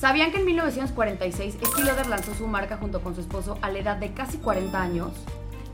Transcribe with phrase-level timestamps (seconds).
[0.00, 3.80] ¿Sabían que en 1946 Estée Lauder lanzó su marca junto con su esposo a la
[3.80, 5.10] edad de casi 40 años?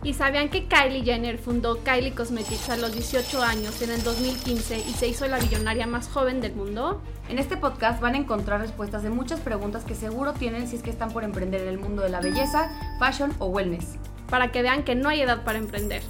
[0.03, 4.81] ¿Y sabían que Kylie Jenner fundó Kylie Cosmetics a los 18 años en el 2015
[4.81, 7.01] y se hizo la billonaria más joven del mundo?
[7.29, 10.83] En este podcast van a encontrar respuestas de muchas preguntas que seguro tienen si es
[10.83, 12.69] que están por emprender en el mundo de la belleza,
[12.99, 13.95] fashion o wellness.
[14.29, 16.03] Para que vean que no hay edad para emprender.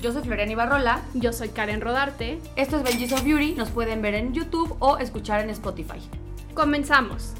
[0.00, 1.02] Yo soy Floriana Ibarrola.
[1.14, 2.38] Yo soy Karen Rodarte.
[2.54, 3.54] Esto es Benji's of Beauty.
[3.54, 5.98] Nos pueden ver en YouTube o escuchar en Spotify.
[6.54, 7.34] Comenzamos.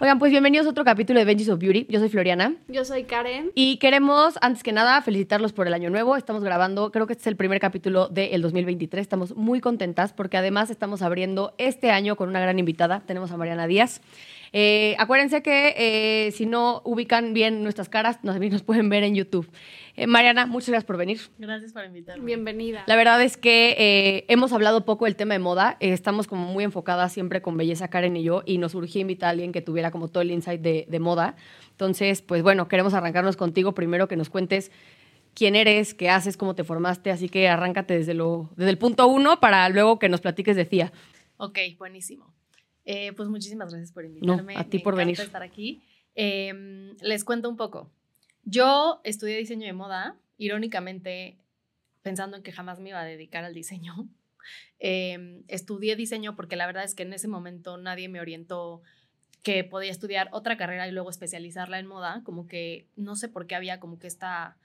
[0.00, 1.86] Oigan, pues bienvenidos a otro capítulo de Benji's of Beauty.
[1.88, 2.54] Yo soy Floriana.
[2.68, 3.50] Yo soy Karen.
[3.56, 6.16] Y queremos, antes que nada, felicitarlos por el año nuevo.
[6.16, 9.02] Estamos grabando, creo que este es el primer capítulo del 2023.
[9.02, 13.00] Estamos muy contentas porque además estamos abriendo este año con una gran invitada.
[13.00, 14.00] Tenemos a Mariana Díaz.
[14.52, 19.14] Eh, acuérdense que eh, si no ubican bien nuestras caras, nos, nos pueden ver en
[19.14, 19.50] YouTube.
[19.96, 21.20] Eh, Mariana, muchas gracias por venir.
[21.38, 22.24] Gracias por invitarme.
[22.24, 22.84] Bienvenida.
[22.86, 25.76] La verdad es que hemos hablado poco del tema de moda.
[25.80, 29.30] estamos como muy enfocadas siempre con belleza Karen y yo y nos urgía invitar a
[29.30, 31.36] alguien que tuviera como todo el insight de, de moda.
[31.70, 34.70] Entonces, pues bueno, queremos arrancarnos contigo primero que nos cuentes
[35.38, 37.10] quién eres, qué haces, cómo te formaste.
[37.10, 40.64] Así que arráncate desde, lo, desde el punto uno para luego que nos platiques de
[40.64, 40.92] CIA.
[41.36, 42.34] Ok, buenísimo.
[42.90, 44.56] Eh, pues muchísimas gracias por invitarme.
[44.56, 45.20] a ti por venir.
[45.20, 45.82] estar aquí.
[46.14, 47.92] Em, les cuento un poco.
[48.44, 51.36] Yo estudié diseño de moda, irónicamente,
[52.00, 53.94] pensando en que jamás me iba a dedicar al diseño.
[54.80, 58.80] Em, estudié diseño porque la verdad es que en ese momento nadie me orientó
[59.42, 63.46] que podía estudiar otra carrera y luego especializarla en moda, como que no sé por
[63.46, 64.56] qué había como que esta,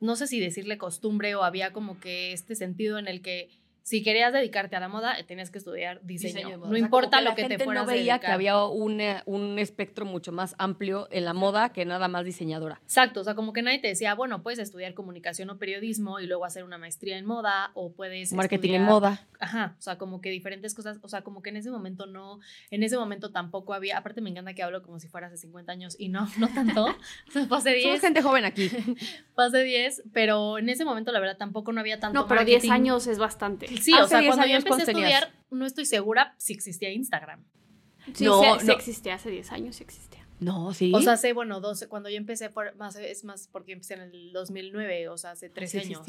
[0.00, 3.50] no sé si decirle costumbre o había como que este sentido en el que
[3.82, 6.56] si querías dedicarte a la moda, eh, tenías que estudiar diseño.
[6.58, 10.32] no importa lo que, te fueras no veía que había un, eh, un, espectro mucho
[10.32, 12.80] más amplio en la moda que nada más diseñadora.
[12.84, 16.26] Exacto, o sea, como que nadie te decía, bueno, puedes estudiar comunicación o periodismo y
[16.26, 19.26] luego hacer una maestría en moda o puedes marketing en moda.
[19.40, 22.38] Ajá, o sea, como que diferentes cosas, o sea, como que en ese momento no,
[22.70, 25.72] en ese momento tampoco había, aparte me encanta que hablo como si fuera hace 50
[25.72, 26.84] años y no, no tanto.
[26.84, 27.82] o sea, pasé 10.
[27.84, 28.70] Somos gente joven aquí.
[29.34, 32.70] pasé 10, pero en ese momento la verdad tampoco no había tanto No, pero 10
[32.70, 33.71] años es bastante.
[33.80, 37.44] Sí, o sea, cuando yo empecé a estudiar, no estoy segura si existía Instagram.
[38.14, 40.26] Sí, no, sí, existía hace 10 años, sí existía.
[40.40, 40.90] No, sí.
[40.92, 44.00] O sea, hace, bueno, 12, cuando yo empecé, por, más, es más porque empecé en
[44.00, 46.00] el 2009, o sea, hace 13 años.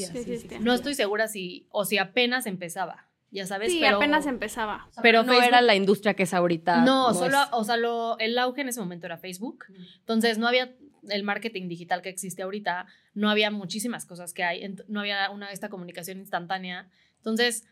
[0.59, 3.71] no estoy segura si, o si apenas empezaba, ya sabes.
[3.71, 4.89] Sí, apenas empezaba.
[5.03, 6.81] pero no era la industria que es ahorita.
[6.83, 9.65] No, solo, o sea, lo, el auge en ese momento era Facebook.
[9.99, 10.73] Entonces, no había
[11.09, 15.51] el marketing digital que existe ahorita, no había muchísimas cosas que hay, no había una,
[15.51, 16.89] esta comunicación instantánea.
[17.23, 17.63] Entonces,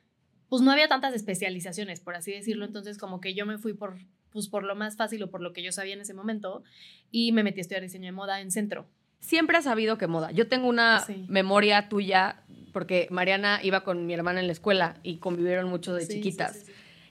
[0.48, 3.98] pues no había tantas especializaciones, por así decirlo, entonces como que yo me fui por,
[4.32, 6.64] pues por lo más fácil o por lo que yo sabía en ese momento
[7.12, 8.88] y me metí a estudiar diseño de moda en centro.
[9.20, 10.32] Siempre has sabido que moda.
[10.32, 15.18] Yo tengo una memoria tuya, porque Mariana iba con mi hermana en la escuela y
[15.18, 16.66] convivieron mucho de chiquitas,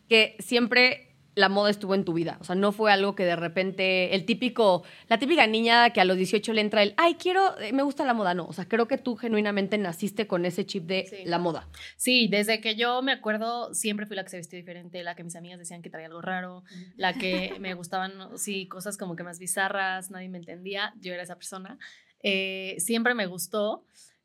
[0.08, 2.38] que siempre la moda estuvo en tu vida.
[2.40, 6.04] O sea, no fue algo que de repente, el típico, la típica niña que a
[6.04, 8.34] los 18 le entra el, ay, quiero, eh, me gusta la moda.
[8.34, 11.68] No, o sea, creo que tú genuinamente naciste con ese chip de la moda.
[11.96, 15.24] Sí, desde que yo me acuerdo, siempre fui la que se vestía diferente, la que
[15.24, 16.64] mis amigas decían que traía algo raro,
[16.96, 21.22] la que me gustaban, sí, cosas como que más bizarras, nadie me entendía, yo era
[21.22, 21.78] esa persona.
[22.22, 23.84] Eh, siempre me gustó,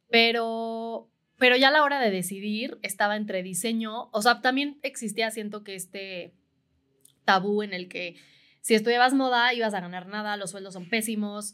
[0.10, 5.32] pero pero ya a la hora de decidir estaba entre diseño, o sea, también existía,
[5.32, 6.34] siento que este
[7.26, 8.16] tabú en el que
[8.62, 11.54] si estudiabas moda ibas a ganar nada, los sueldos son pésimos,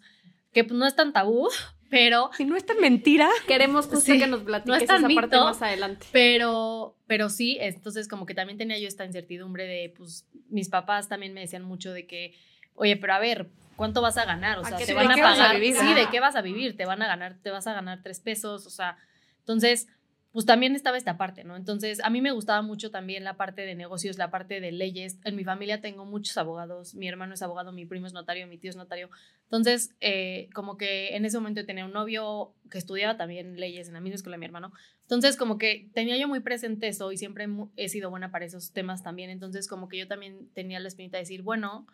[0.53, 1.49] que pues, no es tan tabú,
[1.89, 2.29] pero...
[2.37, 3.29] Si no es tan mentira.
[3.47, 6.05] Queremos que nos platiques esa parte más adelante.
[6.11, 11.09] Pero, pero sí, entonces como que también tenía yo esta incertidumbre de, pues, mis papás
[11.09, 12.33] también me decían mucho de que,
[12.75, 14.59] oye, pero a ver, ¿cuánto vas a ganar?
[14.59, 15.57] O sea, te van a pagar...
[15.57, 16.77] Sí, ¿de qué vas a vivir?
[16.77, 18.97] Te van a ganar, te vas a ganar tres pesos, o sea,
[19.39, 19.87] entonces
[20.31, 21.57] pues también estaba esta parte, ¿no?
[21.57, 25.17] Entonces, a mí me gustaba mucho también la parte de negocios, la parte de leyes.
[25.25, 28.57] En mi familia tengo muchos abogados, mi hermano es abogado, mi primo es notario, mi
[28.57, 29.09] tío es notario.
[29.43, 33.93] Entonces, eh, como que en ese momento tenía un novio que estudiaba también leyes en
[33.93, 34.71] la misma escuela de mi hermano.
[35.01, 38.71] Entonces, como que tenía yo muy presente eso y siempre he sido buena para esos
[38.71, 39.29] temas también.
[39.29, 41.87] Entonces, como que yo también tenía la espinita de decir, bueno,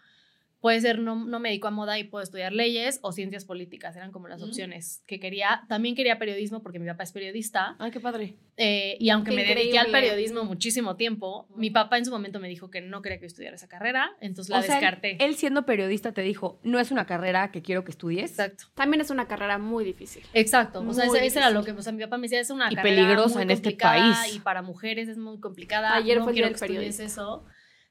[0.59, 3.95] puede ser no, no me dedico a moda y puedo estudiar leyes o ciencias políticas,
[3.95, 5.63] eran como las opciones que quería.
[5.67, 7.75] También quería periodismo porque mi papá es periodista.
[7.79, 8.35] Ay, qué padre.
[8.57, 12.47] Eh, y aunque me dediqué al periodismo muchísimo tiempo, mi papá en su momento me
[12.47, 15.23] dijo que no quería que estudiara esa carrera, entonces la descarté.
[15.23, 18.31] él, siendo periodista te dijo, no es una carrera que quiero que estudies.
[18.31, 18.65] Exacto.
[18.73, 20.23] También es una carrera muy difícil.
[20.33, 20.81] Exacto.
[20.81, 22.75] o sea, ese, era lo que, o sea, mi papá me decía, es una y
[22.75, 24.35] carrera peligrosa en este país.
[24.35, 25.95] Y para mujeres es muy complicada.
[25.95, 27.45] Ayer fue quiero el que eso.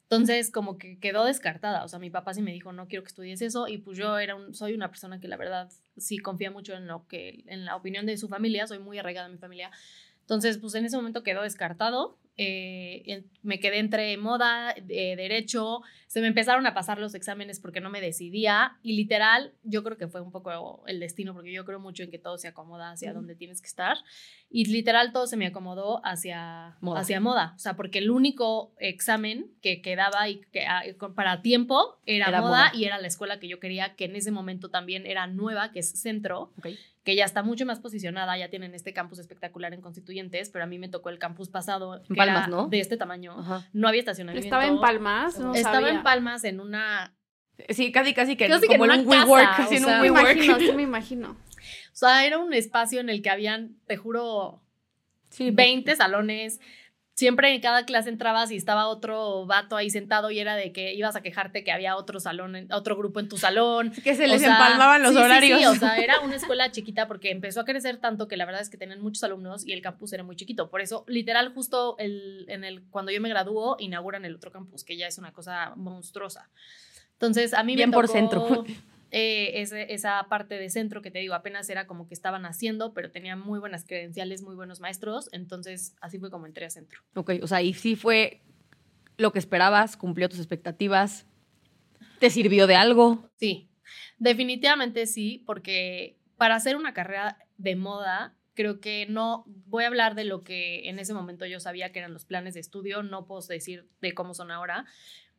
[0.08, 1.84] Entonces, como que quedó descartada.
[1.84, 3.66] O sea, mi papá sí me dijo, no quiero que estudies eso.
[3.66, 6.86] Y pues yo era un, soy una persona que la verdad sí confía mucho en
[6.86, 8.68] lo que, en la opinión de su familia.
[8.68, 9.72] Soy muy arraigada a mi familia.
[10.26, 12.18] Entonces, pues en ese momento quedó descartado.
[12.36, 17.88] eh, me quedé entre moda, derecho, se me empezaron a pasar los exámenes porque no
[17.90, 21.80] me decidía y literal, yo creo que fue un poco el destino porque yo creo
[21.80, 23.96] mucho en que todo se acomoda hacia donde tienes que estar
[24.50, 27.00] y literal todo se me acomodó hacia moda.
[27.00, 30.82] hacia moda, o sea, porque el único examen que quedaba y que ah,
[31.14, 34.68] para tiempo era, moda, y era la escuela que yo quería, que en ese momento
[34.68, 36.52] también era nueva, que es Centro.
[37.06, 40.66] Que ya está mucho más posicionada, ya tienen este campus espectacular en Constituyentes, pero a
[40.66, 42.66] mí me tocó el campus pasado, que Palmas, ¿no?
[42.66, 43.36] De este tamaño.
[43.72, 44.44] No había estacionamiento.
[44.44, 47.14] Estaba en Palmas, no Estaba en Palmas en una
[47.68, 50.58] Sí, casi casi que como en un WeWork, casi en un WeWork.
[50.58, 51.30] Sí, me imagino.
[51.30, 54.60] O sea, era un espacio en el que habían, te juro,
[55.30, 56.60] sí, 20 salones,
[57.16, 60.92] siempre en cada clase entrabas y estaba otro vato ahí sentado y era de que
[60.94, 63.90] ibas a quejarte que había otro salón, otro grupo en tu salón.
[64.04, 65.58] Que se les empalmaban los horarios.
[65.58, 68.60] Sí, o sea, era una escuela chiquita porque empezó a crecer tanto que la verdad
[68.60, 70.68] es que tenían muchos alumnos y el campus era muy chiquito.
[70.68, 74.84] Por eso, literal, justo el, en el, cuando yo me graduó, inauguran el otro campus,
[74.84, 76.50] que ya es una cosa monstruosa.
[77.14, 78.64] Entonces, a mí Bien me tocó, por centro.
[79.12, 83.10] Eh, esa parte de centro que te digo, apenas era como que estaban haciendo, pero
[83.10, 87.00] tenía muy buenas credenciales, muy buenos maestros, entonces así fue como entré a centro.
[87.14, 88.42] Ok, o sea, y sí fue
[89.16, 91.26] lo que esperabas, cumplió tus expectativas,
[92.18, 93.30] ¿te sirvió de algo?
[93.36, 93.70] Sí,
[94.18, 100.16] definitivamente sí, porque para hacer una carrera de moda, creo que no voy a hablar
[100.16, 103.26] de lo que en ese momento yo sabía que eran los planes de estudio, no
[103.26, 104.84] puedo decir de cómo son ahora,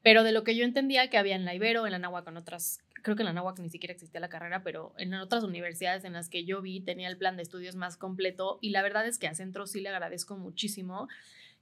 [0.02, 2.38] pero de lo que yo entendía que había en la Ibero, en la Nahua con
[2.38, 6.04] otras creo que en la Nahuac ni siquiera existía la carrera, pero en otras universidades
[6.04, 9.08] en las que yo vi tenía el plan de estudios más completo y la verdad
[9.08, 11.08] es que a Centro sí le agradezco muchísimo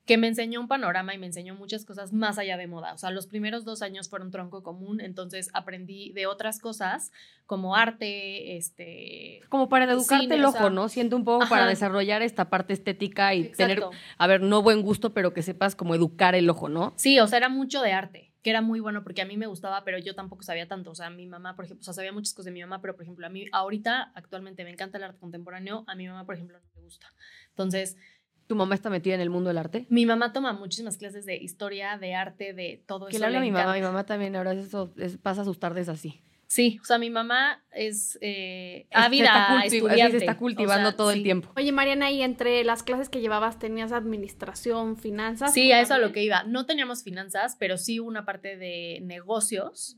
[0.06, 2.94] que me enseñó un panorama y me enseñó muchas cosas más allá de moda.
[2.94, 7.12] O sea, los primeros dos años fueron tronco común, entonces aprendí de otras cosas
[7.48, 9.42] como arte, este...
[9.50, 10.90] Como para educarte el ojo, ¿no?
[10.90, 13.84] Siento un poco para desarrollar esta parte estética y tener,
[14.18, 16.94] a ver, no buen gusto, pero que sepas como educar el ojo, ¿no?
[16.98, 19.48] Sí, o sea, era mucho de arte que era muy bueno porque a mí me
[19.48, 20.92] gustaba, pero yo tampoco sabía tanto.
[20.92, 22.94] O sea, mi mamá, por ejemplo, o sea, sabía muchas cosas de mi mamá, pero
[22.94, 26.36] por ejemplo, a mí ahorita, actualmente me encanta el arte contemporáneo, a mi mamá, por
[26.36, 27.08] ejemplo, no le gusta.
[27.50, 27.98] Entonces...
[28.46, 29.88] ¿Tu mamá está metida en el mundo del arte?
[29.90, 33.16] Mi mamá toma muchísimas clases de historia, de arte, de todo eso.
[33.16, 34.94] Que le habla mi mamá, mi mamá también ahora eso
[35.24, 36.24] pasa sus tardes así.
[36.48, 40.20] Sí, o sea, mi mamá es eh, ávida se estudiante.
[40.20, 41.52] se está cultivando todo el tiempo.
[41.56, 45.54] Oye, Mariana, y entre las clases que llevabas tenías administración, finanzas.
[45.54, 46.44] Sí, a eso a lo que iba.
[46.44, 49.98] No teníamos finanzas, pero sí una parte de negocios.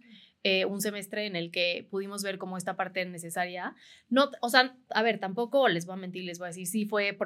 [0.50, 3.76] Eh, un semestre en el que pudimos ver cómo esta parte necesaria.
[4.08, 6.86] No, o sea, a ver, tampoco les voy a mentir, les voy a decir, sí
[6.86, 7.18] fue,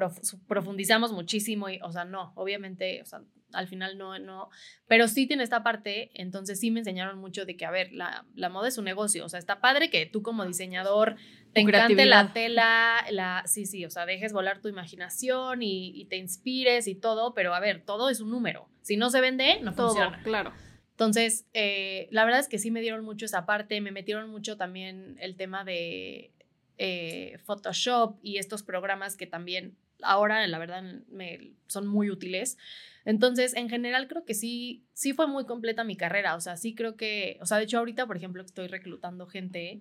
[0.48, 3.22] profundizamos muchísimo y, o sea, no, obviamente, o sea,
[3.52, 4.50] al final no, no,
[4.88, 8.26] pero sí tiene esta parte, entonces sí me enseñaron mucho de que, a ver, la,
[8.34, 11.14] la moda es un negocio, o sea, está padre que tú como diseñador
[11.52, 16.06] te encante la tela, la, sí, sí, o sea, dejes volar tu imaginación y, y,
[16.06, 19.60] te inspires y todo, pero a ver, todo es un número, si no se vende,
[19.60, 20.20] no todo, funciona.
[20.24, 20.52] Claro.
[21.02, 24.56] Entonces, eh, la verdad es que sí me dieron mucho esa parte, me metieron mucho
[24.56, 26.30] también el tema de
[26.78, 32.56] eh, Photoshop y estos programas que también ahora, la verdad, me, son muy útiles.
[33.04, 36.36] Entonces, en general, creo que sí, sí fue muy completa mi carrera.
[36.36, 39.80] O sea, sí creo que, o sea, de hecho, ahorita, por ejemplo, estoy reclutando gente,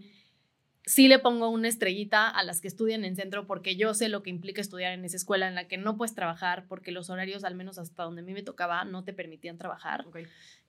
[0.85, 4.23] sí le pongo una estrellita a las que estudian en centro porque yo sé lo
[4.23, 7.43] que implica estudiar en esa escuela en la que no puedes trabajar porque los horarios,
[7.43, 10.05] al menos hasta donde a mí me tocaba, no te permitían trabajar.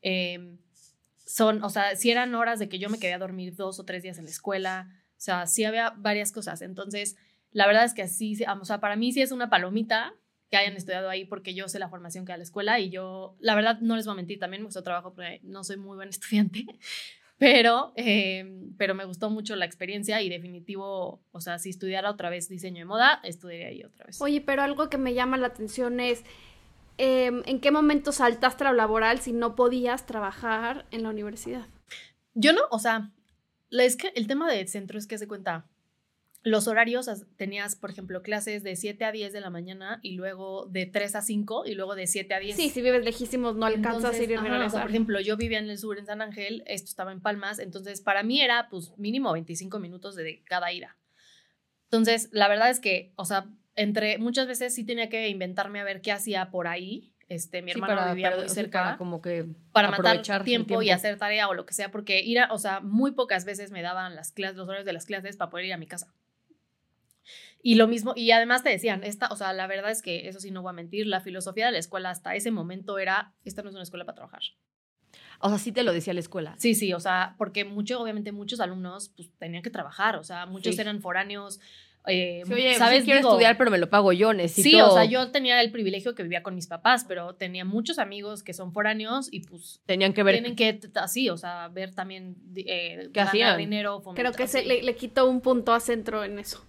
[0.03, 0.59] Em,
[1.25, 3.85] son, o sea, si eran horas de que yo me quedé a dormir dos o
[3.85, 6.63] tres días en la escuela, o sea, sí había varias cosas.
[6.63, 7.17] Entonces,
[7.53, 10.15] la verdad es que así, o sea, para mí sí es una palomita
[10.51, 13.37] que hayan estudiado ahí porque yo sé la formación que da la escuela y yo,
[13.41, 15.97] la verdad, no les voy a mentir, también me gustó trabajo porque no soy muy
[15.97, 16.67] buen estudiante,
[17.43, 22.31] pero, em, pero me gustó mucho la experiencia y definitivo, o sea, si estudiara otra
[22.31, 24.23] vez diseño de moda, estudiaría ahí otra vez.
[24.23, 26.23] Oye, pero algo que me llama la atención es,
[26.99, 31.67] em, ¿en qué momento saltaste a lo laboral si no podías trabajar en la universidad?
[32.35, 33.11] Yo no, o sea,
[33.73, 35.67] es que el tema de centro es que se cuenta,
[36.45, 40.67] los horarios, tenías, por ejemplo, clases de 7 a 10 de la mañana y luego
[40.67, 42.57] de 3 a 5 y luego de 7 a 10.
[42.57, 44.83] Sí, si vives lejísimos no alcanzas a ir y regresar.
[44.83, 48.01] por ejemplo, yo vivía en el sur, en San Ángel, esto estaba en Palmas, entonces
[48.01, 50.97] para mí era pues mínimo 25 minutos de cada ida.
[51.85, 53.47] Entonces, la verdad es que, o sea,
[53.77, 57.15] entre muchas veces sí tenía que inventarme a ver qué hacía por ahí.
[57.29, 58.83] Este, mi hermano vivía muy cerca.
[58.83, 62.21] Para como que para matar tiempo, tiempo, y hacer tarea o lo que sea, porque
[62.21, 65.07] ir a, o sea, muy pocas veces me daban las clases, los horarios de las
[65.07, 66.13] clases para poder ir a mi casa.
[67.63, 70.41] Y lo mismo, y además te decían, esta, o sea, la verdad es que eso
[70.41, 73.63] sí no voy a mentir, la filosofía de la escuela hasta ese momento era, esta
[73.63, 74.43] no es una escuela para trabajar.
[75.39, 76.55] O sea, sí te lo decía la escuela.
[76.59, 80.47] Sí, sí, o sea, porque mucho, obviamente muchos alumnos pues tenían que trabajar, o sea,
[80.47, 81.61] muchos eran foráneos,
[82.09, 83.05] eh, oye, ¿sabes?
[83.05, 84.69] quiero estudiar, pero me lo pago yo, necesito...
[84.69, 88.01] Sí, o sea, yo tenía el privilegio que vivía con mis papás, pero tenía muchos
[88.01, 89.81] amigos que son foráneos y pues...
[89.87, 90.35] Tenían que ver...
[90.35, 93.57] Tienen que, así, o sea, ver también eh, ¿Qué hacían?
[93.57, 94.03] dinero.
[94.17, 96.65] Creo que se le, le quitó un punto a centro en eso.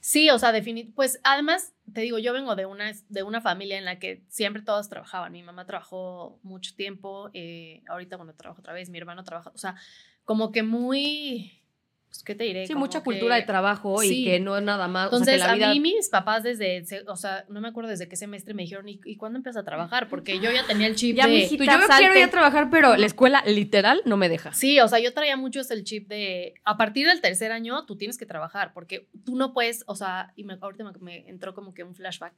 [0.00, 3.76] Sí, o sea, definitivamente, pues además, te digo, yo vengo de una, de una familia
[3.78, 5.32] en la que siempre todos trabajaban.
[5.32, 9.58] Mi mamá trabajó mucho tiempo, eh, ahorita cuando trabajo otra vez, mi hermano trabaja, o
[9.58, 9.74] sea,
[10.24, 11.59] como que muy
[12.10, 12.66] pues, ¿qué te diré?
[12.66, 15.06] Sí, mucha cultura de trabajo y que no es nada más.
[15.06, 18.08] Entonces, o sea, que a mí mis papás desde, o sea, no me acuerdo desde
[18.08, 20.08] qué semestre me dijeron, ¿y, cuándo empiezas a trabajar?
[20.08, 21.34] Porque yo ya tenía el chip ya, de...
[21.34, 24.52] Mijita, yo quiero ir a trabajar, pero la escuela literal no me deja.
[24.52, 27.96] Sí, o sea, yo traía mucho el chip de, a partir del tercer año, tú
[27.96, 31.74] tienes que trabajar, porque tú no puedes, o sea, y me, ahorita me entró como
[31.74, 32.34] que un flashback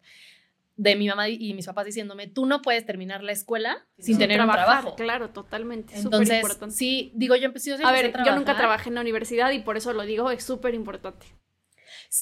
[0.76, 4.40] de mi mamá y mis papás diciéndome, tú no puedes terminar la escuela sin, tener
[4.40, 4.94] un trabajo.
[4.96, 5.96] Claro, totalmente.
[5.96, 6.74] Entonces, importante.
[6.74, 9.92] sí, digo, yo empecé, a ver, yo nunca trabajé en la universidad y por eso
[9.92, 11.26] lo digo, es súper importante.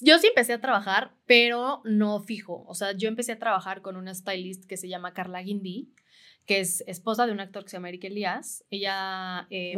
[0.00, 2.64] Yo sí empecé a trabajar, pero no fijo.
[2.66, 5.92] O sea, yo empecé a trabajar con una stylist que se llama Carla Guindy,
[6.47, 8.64] que es esposa de un actor que se llama Eric Elías.
[8.71, 9.47] Ella...
[9.50, 9.75] Eh,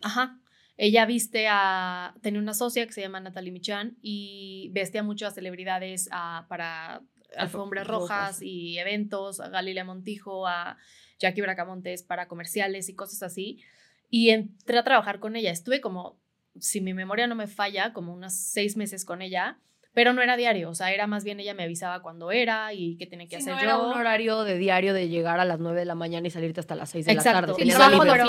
[0.00, 0.40] Ajá.
[0.76, 2.14] Ella viste a...
[2.22, 6.08] Tenía una socia que se llama Natalie Michan y vestía mucho a celebridades
[6.48, 7.02] para
[7.36, 10.76] alfombras rojas, y eventos, a Galilea Montijo, a
[11.18, 13.62] Jackie Bracamontes para comerciales y cosas así.
[14.10, 15.50] Y entré a trabajar con ella.
[15.50, 16.18] Estuve como,
[16.58, 19.58] si mi memoria no me falla, como unos seis meses con ella,
[19.94, 22.96] pero no era diario, o sea, era más bien ella me avisaba cuándo era y
[22.96, 23.64] qué tenía que hacer no yo.
[23.64, 26.60] Era un horario de diario de llegar a las nueve de la mañana y salirte
[26.60, 27.52] hasta las seis de la tarde.
[27.58, 28.28] Y solo, fueron,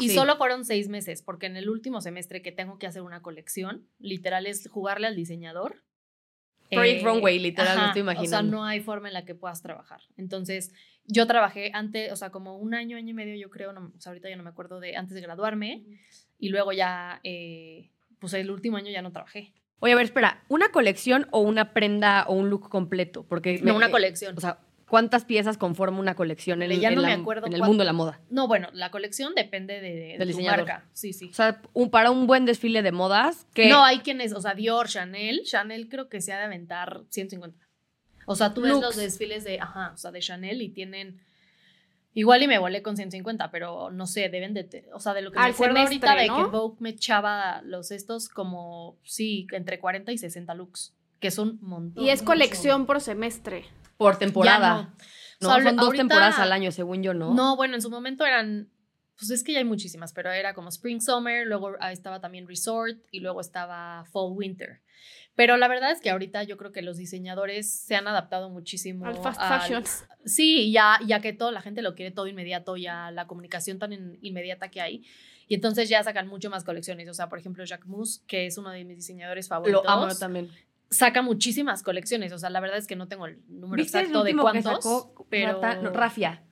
[0.00, 3.20] y solo fueron seis meses, porque en el último semestre que tengo que hacer una
[3.20, 5.82] colección, literal es jugarle al diseñador
[6.70, 8.36] Project eh, Runway, literal, estoy imaginando.
[8.36, 10.00] O sea, no hay forma en la que puedas trabajar.
[10.16, 10.72] Entonces,
[11.06, 14.00] yo trabajé antes, o sea, como un año, año y medio, yo creo, no, o
[14.00, 15.84] sea, ahorita ya no me acuerdo de antes de graduarme,
[16.38, 19.52] y luego ya, eh, pues el último año ya no trabajé.
[19.78, 23.26] Oye, a ver, espera, ¿una colección o una prenda o un look completo?
[23.28, 24.36] Porque no, una colección.
[24.36, 27.18] O sea, ¿Cuántas piezas conforma una colección en, el, en el
[27.62, 28.20] mundo de la moda?
[28.30, 30.88] No, bueno, la colección depende de, de tu marca.
[30.92, 31.28] Sí, sí.
[31.30, 33.68] O sea, para un buen desfile de modas, que...
[33.68, 37.66] No, hay quienes, o sea, Dior, Chanel, Chanel creo que se ha de aventar 150.
[38.26, 41.20] O sea, tú ves los desfiles de, ajá, o sea, de Chanel y tienen...
[42.14, 44.88] Igual y me volé con 150, pero no sé, deben de...
[44.94, 48.28] O sea, de lo que me acuerdo ahorita de que Vogue me echaba los estos
[48.28, 52.04] como, sí, entre 40 y 60 looks, que son montón.
[52.04, 53.64] Y es colección por semestre
[53.96, 54.94] por temporada.
[55.40, 55.50] no.
[55.50, 57.34] son dos temporadas al año, según yo, ¿no?
[57.34, 58.70] No, bueno, en su momento eran,
[59.18, 62.98] pues es que ya hay muchísimas, pero era como Spring Summer, luego estaba también Resort
[63.10, 64.82] y luego estaba Fall Winter.
[65.36, 69.04] Pero la verdad es que ahorita yo creo que los diseñadores se han adaptado muchísimo
[69.04, 69.84] al fast fashion.
[70.24, 74.18] Sí, ya, ya que toda la gente lo quiere todo inmediato, ya la comunicación tan
[74.22, 75.04] inmediata que hay.
[75.46, 77.08] Y entonces ya sacan mucho más colecciones.
[77.10, 79.84] O sea, por ejemplo, Jacques Mus, que es uno de mis diseñadores favoritos.
[79.84, 80.50] Lo amo también
[80.96, 82.32] saca muchísimas colecciones.
[82.32, 85.08] O sea, la verdad es que no tengo el número exacto de cuántos.
[85.28, 85.60] pero.
[85.92, 86.42] Rafia.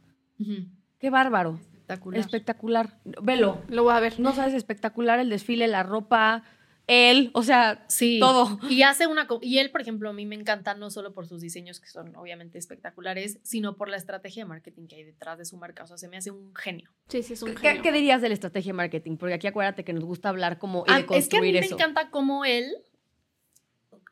[0.98, 1.58] Qué bárbaro.
[1.72, 2.20] Espectacular.
[2.20, 3.00] Espectacular.
[3.22, 3.62] Velo.
[3.68, 4.18] Lo voy a ver.
[4.18, 6.44] No sabes, espectacular el desfile, la ropa,
[6.86, 8.18] él, o sea, sí.
[8.20, 8.58] todo.
[8.68, 9.26] Y hace una.
[9.40, 12.14] Y él, por ejemplo, a mí me encanta no solo por sus diseños, que son
[12.16, 15.84] obviamente espectaculares, sino por la estrategia de marketing que hay detrás de su marca.
[15.84, 16.90] O sea, se me hace un genio.
[17.08, 17.82] Sí, sí, es un genio.
[17.82, 19.16] ¿Qué, dirías de la estrategia de marketing?
[19.16, 21.52] Porque aquí acuérdate que nos gusta hablar como y de construir Es que a mí
[21.52, 22.66] me encanta cómo él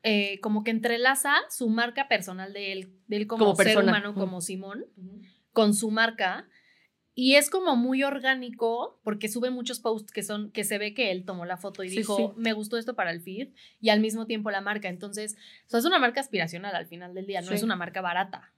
[0.03, 4.41] eh, como que entrelaza su marca personal de él, de él como, ser humano, como
[4.41, 4.87] Simón,
[5.53, 6.49] con su marca.
[7.15, 11.11] Y es como muy orgánico porque sube muchos posts que son que se ve que
[11.11, 14.27] él tomó la foto y dijo, me gustó esto para el feed y al mismo
[14.27, 14.89] tiempo la marca.
[14.89, 15.37] Entonces,
[15.71, 18.53] o es una marca aspiracional al final del día, no es una marca barata.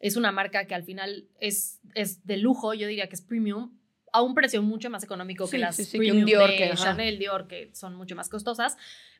[0.00, 3.76] Es una marca que al final es, es de lujo, yo diría que es premium,
[4.12, 7.94] a un precio mucho más económico que las premium Dior, de Chanel, Dior, que son
[7.94, 8.76] mucho más costosas,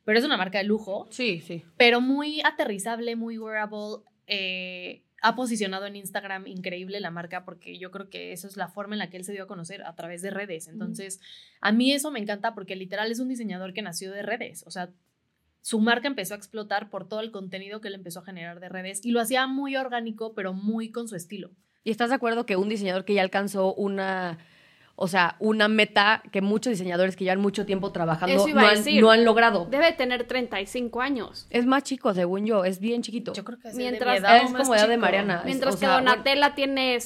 [0.09, 1.07] pero es una marca de lujo.
[1.11, 1.65] Sí, sí.
[1.77, 3.99] Pero muy aterrizable, muy wearable.
[4.27, 8.69] Eh, ha posicionado en Instagram increíble la marca porque yo creo que eso es la
[8.69, 10.67] forma en la que él se dio a conocer a través de redes.
[10.67, 11.21] Entonces,
[11.61, 14.65] a mí eso me encanta porque literal es un diseñador que nació de redes.
[14.67, 14.89] O sea,
[15.61, 18.71] su marca empezó a explotar por todo el contenido que él empezó a generar de
[18.71, 21.51] redes y lo hacía muy orgánico, pero muy con su estilo.
[21.85, 24.39] ¿Y estás de acuerdo que un diseñador que ya alcanzó una
[25.01, 29.67] o sea, una meta que muchos diseñadores que llevan mucho tiempo trabajando no han, logrado.
[29.71, 31.47] Debe tener 35 años.
[31.51, 33.33] Es más chico, según yo, es bien chiquito.
[33.33, 35.43] Yo creo que es, Mientras, es como edad de Mariana.
[35.45, 36.99] Mientras que Donatella tiene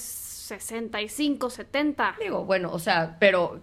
[0.58, 2.16] 65, 70.
[2.20, 3.60] Digo, bueno, o sea, pero...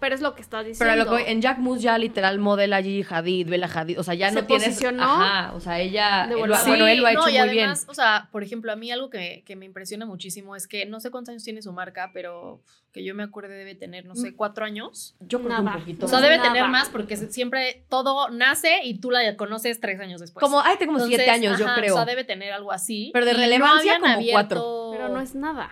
[0.00, 0.92] Pero, es lo que estás diciendo.
[0.92, 4.14] Pero lo que, en Jack Moose ya literal modela Gigi Hadid, Bella Hadid, o sea,
[4.14, 4.82] ya no tienes...
[4.98, 6.28] Ajá, o sea, ella...
[6.28, 7.70] bueno, él lo ha hecho muy además, bien.
[7.88, 10.98] O sea, por ejemplo, a mí algo que, que, me impresiona muchísimo es que no
[10.98, 12.60] sé cuántos años tiene su marca, pero
[12.94, 14.36] que yo me acuerde debe tener, no sé, mm.
[14.36, 15.16] cuatro años.
[15.18, 19.10] Yo creo un poquito O sea, debe tener más porque siempre todo nace y tú
[19.10, 20.40] la conoces tres años después.
[20.40, 21.94] Como, ay, tengo como siete años, yo creo.
[21.94, 23.10] O sea, debe tener algo así.
[23.12, 24.83] Pero de relevancia como cuatro.
[25.04, 25.70] Pero no es nada.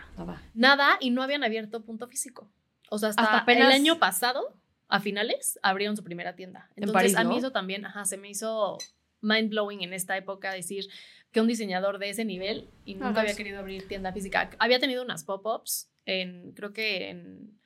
[0.55, 2.51] Nada y no habían abierto punto físico.
[2.91, 3.69] O sea, hasta, apenas...
[3.69, 4.57] el año pasado,
[4.89, 6.71] a finales, abrieron su primera tienda.
[6.77, 8.79] Entonces, a mí eso también, ajá, se me hizo
[9.21, 10.89] mind blowing en esta época decir
[11.31, 14.51] que un diseñador de ese nivel y nunca había querido abrir tienda física.
[14.59, 17.59] Había tenido unas pop-ups en, creo que en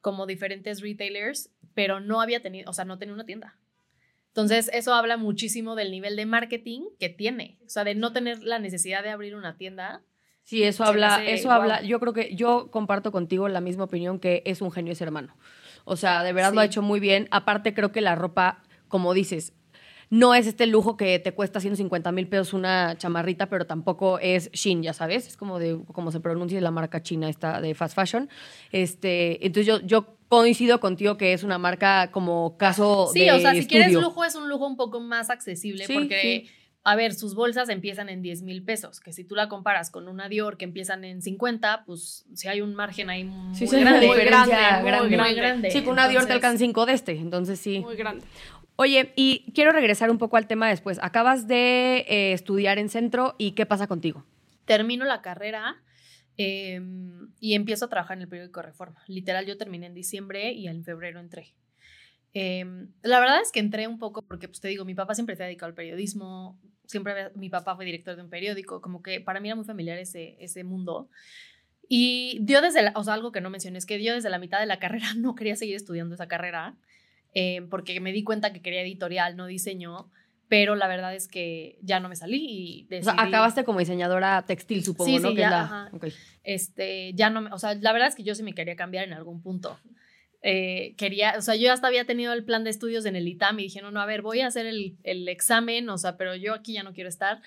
[0.00, 3.56] como diferentes retailers, pero no había tenido, o sea, no tenía una tienda.
[4.28, 8.42] Entonces, eso habla muchísimo del nivel de marketing que tiene, o sea, de no tener
[8.42, 10.02] la necesidad de abrir una tienda.
[10.44, 14.42] Sí, eso habla, eso habla, yo creo que yo comparto contigo la misma opinión que
[14.44, 15.34] es un genio ese hermano.
[15.84, 17.28] O sea, de verdad lo ha hecho muy bien.
[17.30, 19.54] Aparte, creo que la ropa, como dices,
[20.10, 24.50] no es este lujo que te cuesta 150 mil pesos una chamarrita, pero tampoco es
[24.52, 27.94] Shin, ya sabes, es como de como se pronuncia la marca china esta de fast
[27.94, 28.28] fashion.
[28.70, 33.54] Este, entonces yo, yo coincido contigo que es una marca como caso sí, o sea,
[33.54, 36.48] si quieres lujo es un lujo un poco más accesible porque
[36.86, 40.06] A ver, sus bolsas empiezan en 10 mil pesos, que si tú la comparas con
[40.06, 44.24] una Dior que empiezan en 50, pues si hay un margen ahí muy, grande, muy
[44.24, 47.80] grande, muy grande, Sí, con una Dior te alcanza 5 de este, entonces sí.
[47.80, 48.26] Muy grande.
[48.76, 50.98] Oye, y quiero regresar un poco al tema después.
[51.00, 54.26] Acabas de eh, estudiar en centro y ¿qué pasa contigo?
[54.66, 55.76] Termino la carrera
[56.36, 59.02] em, y empiezo a trabajar en el periódico Reforma.
[59.06, 61.54] Literal, yo terminé en diciembre y en febrero entré.
[62.32, 65.36] Em, la verdad es que entré un poco porque, pues te digo, mi papá siempre
[65.36, 69.20] se ha dedicado al periodismo, siempre mi papá fue director de un periódico, como que
[69.20, 71.08] para mí era muy familiar ese, ese mundo.
[71.88, 74.38] Y dio desde, la, o sea, algo que no mencioné es que dio desde la
[74.38, 76.76] mitad de la carrera no quería seguir estudiando esa carrera
[77.34, 80.10] eh, porque me di cuenta que quería editorial, no diseño,
[80.48, 83.10] pero la verdad es que ya no me salí y decidí...
[83.10, 85.30] O sea, acabaste como diseñadora textil, supongo, sí, ¿no?
[85.30, 85.90] Sí, ya,
[86.44, 89.14] Este, ya no, o sea, la verdad es que yo sí me quería cambiar en
[89.14, 89.78] algún punto.
[90.46, 93.58] Eh, quería, o sea, yo hasta había tenido el plan de estudios en el ITAM
[93.60, 96.36] y dije, no, no, a ver, voy a hacer el, el examen, o sea, pero
[96.36, 97.40] yo aquí ya no quiero estar.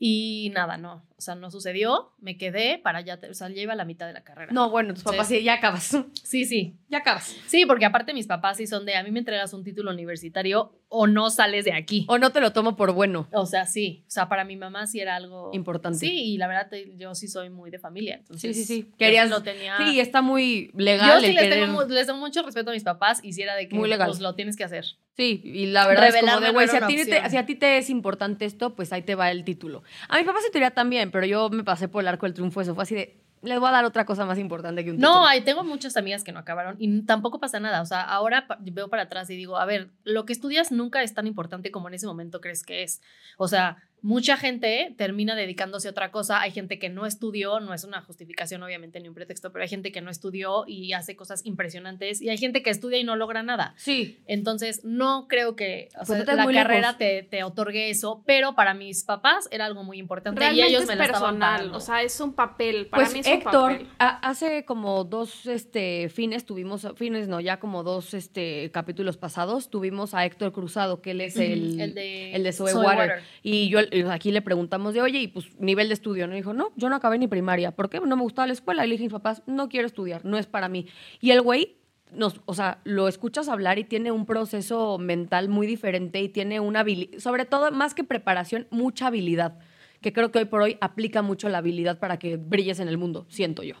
[0.00, 3.74] Y nada, no, o sea, no sucedió, me quedé para ya, o sea, ya iba
[3.74, 4.50] a la mitad de la carrera.
[4.50, 5.96] No, bueno, tus papás sí, ya acabas.
[6.24, 6.74] Sí, sí.
[6.88, 7.36] Ya acabas.
[7.46, 10.72] Sí, porque aparte mis papás sí son de, a mí me entregas un título universitario
[10.92, 12.04] o no sales de aquí.
[12.08, 13.28] O no te lo tomo por bueno.
[13.32, 15.50] O sea, sí, o sea, para mi mamá sí era algo...
[15.54, 15.98] Importante.
[15.98, 18.56] Sí, y la verdad yo sí soy muy de familia, entonces...
[18.56, 18.92] Sí, sí, sí.
[18.98, 19.30] Querías...
[19.30, 19.76] Lo tenía...
[19.78, 21.22] Sí, está muy legal.
[21.22, 23.68] Yo sí les, tengo, les tengo mucho respeto a mis papás y si era de
[23.68, 24.08] que muy legal.
[24.08, 24.84] pues lo tienes que hacer.
[25.16, 28.44] Sí, y la verdad es como de, güey, si, si, a ti te es importante
[28.44, 29.84] esto, pues ahí te va el título.
[30.08, 32.60] A mi papá se te también, pero yo me pasé por el arco del triunfo,
[32.60, 35.14] eso fue así de, les voy a dar otra cosa más importante que un título.
[35.14, 37.80] No, tengo muchas amigas que no acabaron y tampoco pasa nada.
[37.80, 41.14] O sea, ahora veo para atrás y digo, a ver, lo que estudias nunca es
[41.14, 43.00] tan importante como en ese momento crees que es.
[43.38, 46.40] O sea, mucha gente termina dedicándose a otra cosa.
[46.40, 49.68] Hay gente que no estudió, no es una justificación obviamente ni un pretexto, pero hay
[49.68, 53.16] gente que no estudió y hace cosas impresionantes y hay gente que estudia y no
[53.16, 53.74] logra nada.
[53.76, 54.18] Sí.
[54.26, 59.48] Entonces, no creo que pues la carrera te, te, otorgue eso, pero para mis papás
[59.50, 61.40] era algo muy importante y ellos me lo estaban
[61.74, 62.86] O sea, es un papel.
[62.86, 63.88] Para pues mí es Héctor, un papel.
[63.98, 70.14] hace como dos este, fines tuvimos, fines no, ya como dos este, capítulos pasados, tuvimos
[70.14, 73.22] a Héctor Cruzado, que él es el, el de, el de Soy Water.
[73.42, 73.80] Y yo
[74.10, 76.34] aquí le preguntamos de, oye, y pues nivel de estudio, ¿no?
[76.34, 77.72] Y dijo, no, yo no acabé ni primaria.
[77.72, 78.00] ¿Por qué?
[78.00, 78.84] No me gustaba la escuela.
[78.84, 80.86] Y le dije a mis papás, no quiero estudiar, no es para mí.
[81.20, 81.76] Y el güey,
[82.12, 86.60] nos, o sea, lo escuchas hablar y tiene un proceso mental muy diferente y tiene
[86.60, 89.58] una habilidad, sobre todo, más que preparación, mucha habilidad,
[90.00, 92.98] que creo que hoy por hoy aplica mucho la habilidad para que brilles en el
[92.98, 93.76] mundo, siento yo.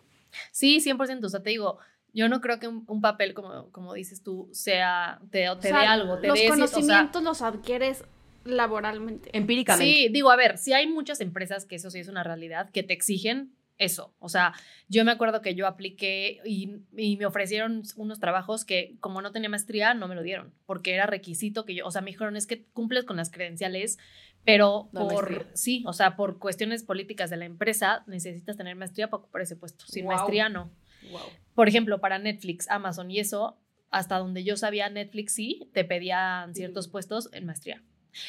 [0.52, 1.24] Sí, 100%.
[1.24, 1.78] O sea, te digo,
[2.12, 6.18] yo no creo que un, papel, como, como dices tú, sea, te, te dé algo.
[6.18, 8.04] Te los conocimientos los adquieres
[8.44, 9.30] laboralmente.
[9.32, 9.92] Empíricamente.
[9.92, 12.82] Sí, digo, a ver, si hay muchas empresas que eso sí es una realidad, que
[12.82, 14.14] te exigen eso.
[14.18, 14.52] O sea,
[14.88, 19.48] yo me acuerdo que yo apliqué y, me ofrecieron unos trabajos que como no tenía
[19.48, 22.46] maestría, no me lo dieron, porque era requisito que yo, o sea, me dijeron, es
[22.46, 23.98] que cumples con las credenciales,
[24.44, 29.22] pero por, sí, o sea, por cuestiones políticas de la empresa, necesitas tener maestría para
[29.22, 29.86] ocupar ese puesto.
[29.86, 30.70] Sin maestría, no.
[31.54, 33.58] Por ejemplo, para Netflix, Amazon y eso,
[33.90, 37.82] hasta donde yo sabía Netflix sí, te pedían ciertos puestos en maestría.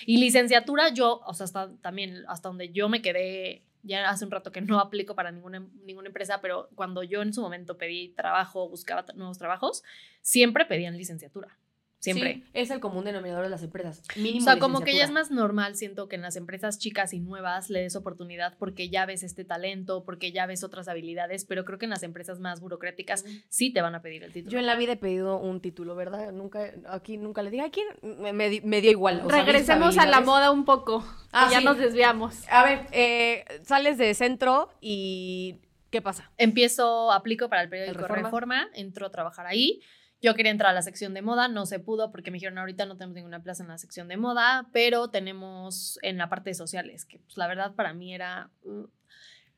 [0.05, 4.31] Y licenciatura, yo, o sea, hasta también, hasta donde yo me quedé, ya hace un
[4.31, 8.09] rato que no aplico para ninguna, ninguna empresa, pero cuando yo en su momento pedí
[8.09, 9.83] trabajo, buscaba nuevos trabajos,
[10.21, 11.57] siempre pedían licenciatura.
[12.01, 12.43] Siempre.
[12.53, 14.01] es el común denominador de las empresas.
[14.15, 17.13] Mínimo o sea, como que ya es más normal, siento que en las empresas chicas
[17.13, 21.45] y nuevas le des oportunidad porque ya ves este talento, porque ya ves otras habilidades,
[21.45, 24.51] pero creo que en las empresas más burocráticas sí te van a pedir el título.
[24.51, 26.31] Yo en la vida he pedido un título, ¿verdad?
[26.31, 27.87] Nunca, aquí nunca le digo, ¿a quién?
[28.01, 29.21] Me, dio igual.
[29.29, 31.05] Regresemos a la moda un poco.
[31.31, 32.35] Ah, ya nos desviamos.
[32.49, 35.59] A ver, eh, sales de centro y
[35.91, 36.31] ¿qué pasa?
[36.39, 39.81] Empiezo, aplico para el periódico Reforma, Reforma entro a trabajar ahí
[40.21, 42.85] yo quería entrar a la sección de moda, no se pudo porque me dijeron ahorita
[42.85, 46.53] no tenemos ninguna plaza en la sección de moda, pero tenemos en la parte de
[46.53, 48.49] sociales, que pues la verdad para mí era...
[48.63, 48.87] Uh,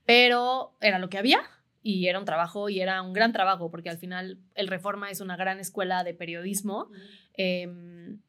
[0.05, 1.39] pero era lo que había
[1.81, 5.21] y era un trabajo y era un gran trabajo porque al final el Reforma es
[5.21, 6.89] una gran escuela de periodismo.
[7.35, 8.19] Em,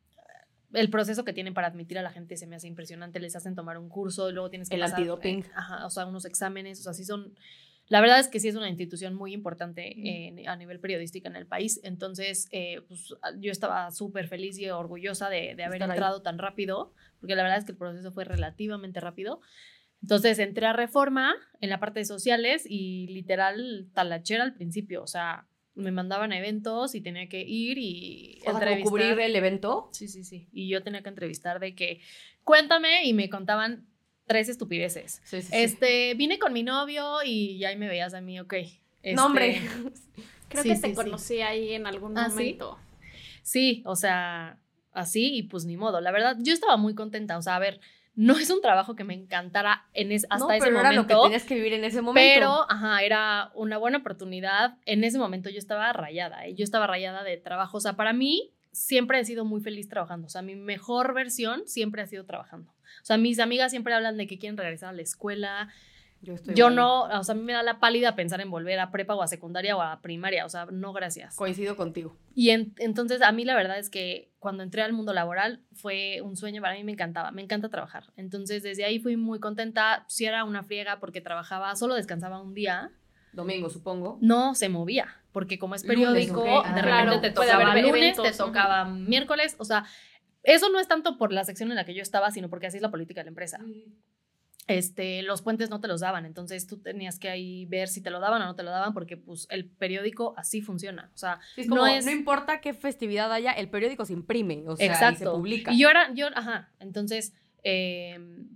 [0.73, 3.21] el proceso que tienen para admitir a la gente se me hace impresionante.
[3.21, 5.45] Les hacen tomar un curso y luego tienes que el pasar, antidoping.
[5.55, 7.35] ajá, o sea, unos exámenes, o sea, sí son
[7.89, 9.95] la verdad es que sí es una institución muy importante
[10.47, 11.81] a nivel periodístico en el país.
[11.85, 17.35] Entonces, eh, pues, yo estaba súper feliz y orgullosa de, haber entrado tan rápido, porque
[17.35, 19.41] la verdad es que el proceso fue relativamente rápido.
[20.01, 25.07] Entonces entré a Reforma en la parte de sociales y literal talachera al principio, o
[25.07, 29.89] sea, me mandaban a eventos y tenía que ir y o cubrir el evento.
[29.93, 30.49] Sí, sí, sí.
[30.53, 32.01] Y yo tenía que entrevistar de que
[32.45, 33.87] cuéntame y me contaban
[34.27, 35.23] tres estupideces.
[35.33, 38.55] este, vine con mi novio y ya ahí me veías a mí, ok.
[38.55, 39.61] Este, no, hombre.
[40.49, 42.79] Creo que te conocí ahí en algún ¿Ah, momento.
[43.43, 43.83] Sí?
[43.87, 44.59] o sea,
[44.93, 46.01] así y pues ni modo.
[46.01, 47.37] La verdad, yo estaba muy contenta.
[47.37, 47.81] O sea, a ver,
[48.15, 50.93] no es un trabajo que me encantara en hasta ese momento.
[50.93, 52.35] Lo que tenías que vivir en ese momento.
[52.35, 54.79] Pero, ajá, era una buena oportunidad.
[54.87, 56.47] En ese momento yo estaba rayada.
[56.47, 56.55] ¿eh?
[56.55, 57.79] Yo estaba rayada de trabajo.
[57.79, 60.27] O sea, para mí siempre he sido muy feliz trabajando.
[60.27, 62.74] O sea, mi mejor versión siempre ha sido trabajando.
[63.03, 65.69] O sea, mis amigas siempre hablan de que quieren regresar a la escuela.
[66.23, 68.79] Yo, estoy yo no, o sea, a mí me da la pálida pensar en volver
[68.81, 71.37] a prepa o a secundaria o a primaria, o sea, no gracias.
[71.37, 72.17] Coincido contigo.
[72.35, 76.37] Y entonces a mí la verdad es que cuando entré al mundo laboral fue un
[76.37, 78.05] sueño, para mí me encantaba, me encanta trabajar.
[78.17, 82.55] Entonces desde ahí fui muy contenta, si era una friega porque trabajaba, solo descansaba un
[82.55, 82.91] día.
[83.35, 84.19] Domingo, supongo.
[84.23, 88.85] No, se movía, porque como es periódico, de ah, repente te tocaba lunes, te tocaba
[88.85, 89.85] miércoles, o sea,
[90.45, 92.77] eso no es tanto por la sección en la que yo estaba, sino porque así
[92.77, 93.59] es la política de la empresa.
[94.67, 98.11] Este, los puentes no te los daban, entonces tú tenías que ahí ver si te
[98.11, 101.11] lo daban o no te lo daban, porque pues el periódico así funciona.
[101.15, 102.07] O sea, no, es...
[102.07, 105.73] no importa qué festividad haya, el periódico se imprime, o sea, Y se publica.
[105.73, 108.49] Y yo era, yo, ajá, entonces, em,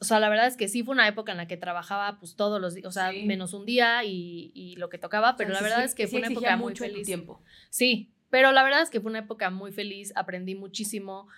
[0.00, 2.34] o sea, la verdad es que sí fue una época en la que trabajaba pues
[2.34, 5.84] todos los días, o sea, menos un día y, lo que tocaba, pero la verdad
[5.84, 7.06] es que fue una época muy feliz.
[7.06, 7.42] Tiempo.
[7.70, 11.28] Sí, pero la verdad es que fue una época muy feliz, aprendí muchísimo.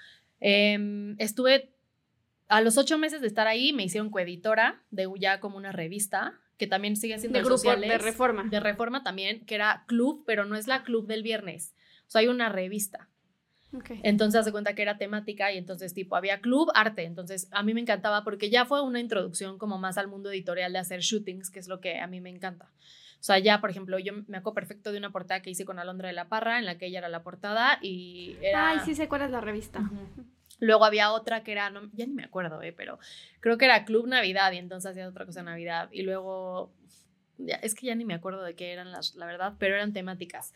[0.41, 1.75] Em, estuve
[2.49, 6.41] a los ocho meses de estar ahí, me hicieron coeditora de ya como una revista
[6.57, 8.45] que también sigue siendo de grupo de reforma.
[8.45, 11.75] De reforma también, que era club, pero no es la club del viernes.
[12.07, 13.11] O sea, hay una revista.
[14.03, 17.05] Entonces, hace cuenta que era temática y entonces, tipo, había club, arte.
[17.05, 20.73] Entonces, a mí me encantaba porque ya fue una introducción como más al mundo editorial
[20.73, 22.73] de hacer shootings, que es lo que a mí me encanta.
[23.21, 25.79] O sea, ya, por ejemplo, yo me acuerdo perfecto de una portada que hice con
[25.79, 28.71] Alondra de la Parra, en la que ella era la portada y era...
[28.71, 29.81] Ay, sí sé cuál es la revista.
[30.61, 32.99] Luego había otra que era, no, ya ni me acuerdo, eh, pero
[33.41, 35.89] creo que era Club Navidad y entonces hacía otra cosa en Navidad.
[35.93, 36.73] Y luego,
[37.39, 39.93] ya, es que ya ni me acuerdo de qué eran las, la verdad, pero eran
[39.93, 40.55] temáticas.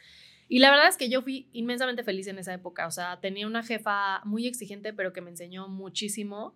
[0.49, 2.87] Y la verdad es que yo fui inmensamente feliz en esa época.
[2.87, 6.55] O sea, tenía una jefa muy exigente, pero que me enseñó muchísimo.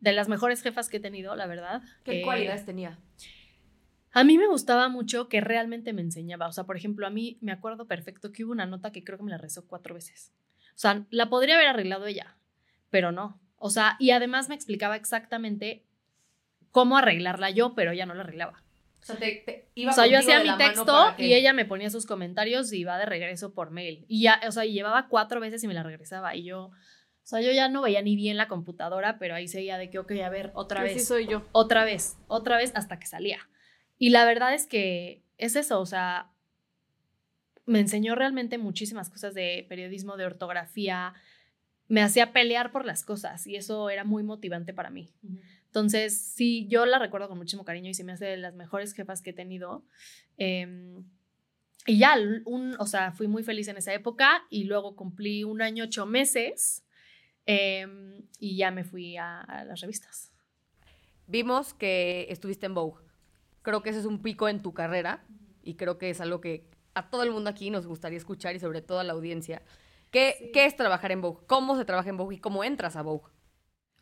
[0.00, 1.82] De las mejores jefas que he tenido, la verdad.
[2.04, 2.98] ¿Qué cualidades tenía?
[4.12, 6.48] A mí me gustaba mucho que realmente me enseñaba.
[6.48, 9.18] O sea, por ejemplo, a mí me acuerdo perfecto que hubo una nota que creo
[9.18, 10.32] que me la rezó cuatro veces.
[10.74, 12.36] O sea, la podría haber arreglado ella,
[12.90, 13.40] pero no.
[13.56, 15.84] O sea, y además me explicaba exactamente
[16.70, 18.62] cómo arreglarla yo, pero ella no la arreglaba.
[19.02, 22.06] O sea, te, iba o sea yo hacía mi texto y ella me ponía sus
[22.06, 24.04] comentarios y iba de regreso por mail.
[24.08, 26.34] Y ya, o sea, llevaba cuatro veces y me la regresaba.
[26.34, 26.72] Y yo, o
[27.22, 30.12] sea, yo ya no veía ni bien la computadora, pero ahí seguía de que, ok,
[30.24, 30.94] a ver, otra vez.
[30.94, 31.46] Sí, soy yo.
[31.52, 33.49] Otra vez, otra vez hasta que salía.
[34.00, 36.32] Y la verdad es que es eso, o sea,
[37.66, 41.12] me enseñó realmente muchísimas cosas de periodismo, de ortografía,
[41.86, 45.12] me hacía pelear por las cosas y eso era muy motivante para mí.
[45.66, 48.94] Entonces, sí, yo la recuerdo con muchísimo cariño y se me hace de las mejores
[48.94, 49.84] jefas que he tenido.
[50.38, 51.04] Em,
[51.84, 55.60] y ya, un, o sea, fui muy feliz en esa época y luego cumplí un
[55.60, 56.86] año, ocho meses
[57.44, 60.32] em, y ya me fui a, a las revistas.
[61.26, 63.09] Vimos que estuviste en Vogue.
[63.62, 65.24] Creo que ese es un pico en tu carrera
[65.62, 68.60] y creo que es algo que a todo el mundo aquí nos gustaría escuchar y
[68.60, 69.62] sobre todo a la audiencia.
[70.10, 71.44] ¿Qué, ¿qué es trabajar en Vogue?
[71.46, 73.30] ¿Cómo se trabaja en Vogue y cómo entras a Vogue?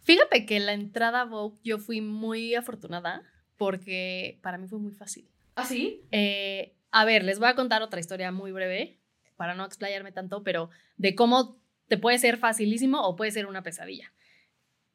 [0.00, 3.22] Fíjate que la entrada a Vogue yo fui muy afortunada
[3.56, 5.28] porque para mí fue muy fácil.
[5.54, 6.02] ¿Ah, sí?
[6.12, 8.98] Eh, a ver, les voy a contar otra historia muy breve
[9.36, 13.62] para no explayarme tanto, pero de cómo te puede ser facilísimo o puede ser una
[13.62, 14.12] pesadilla.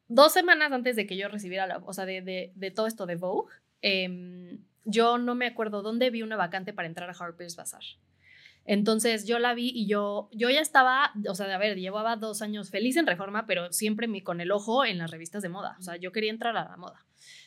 [0.08, 3.16] Dos semanas antes de que yo recibiera, la, o sea, de, de, todo esto de
[3.16, 7.84] Vogue, em, yo no me acuerdo dónde vi una vacante para entrar a Harper's Bazaar.
[8.66, 12.40] Entonces yo la vi y yo, yo ya estaba, o sea, a ver, llevaba dos
[12.40, 15.76] años feliz en Reforma, pero siempre con el ojo en las revistas de moda.
[15.78, 17.04] O sea, yo quería entrar a la moda.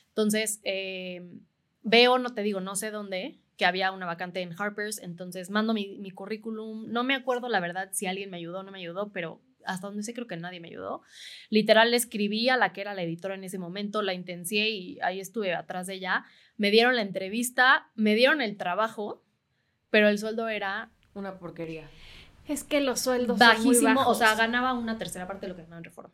[0.09, 1.41] Entonces, em,
[1.81, 5.73] veo, no te digo, no sé dónde, que había una vacante en Harper's, entonces mando
[5.73, 8.77] mi, mi, currículum, no me acuerdo la verdad si alguien me ayudó o no me
[8.77, 11.01] ayudó, pero hasta donde sé creo que nadie me ayudó.
[11.49, 14.99] Literal le escribí a la que era la editora en ese momento, la intencié y
[15.01, 16.25] ahí estuve atrás de ella.
[16.57, 19.23] Me dieron la entrevista, me dieron el trabajo,
[19.89, 21.89] pero el sueldo era una porquería.
[22.47, 24.15] Es que los sueldos bajísimo, son muy bajos.
[24.15, 26.13] o sea, ganaba una tercera parte de lo que ganaba en Reforma.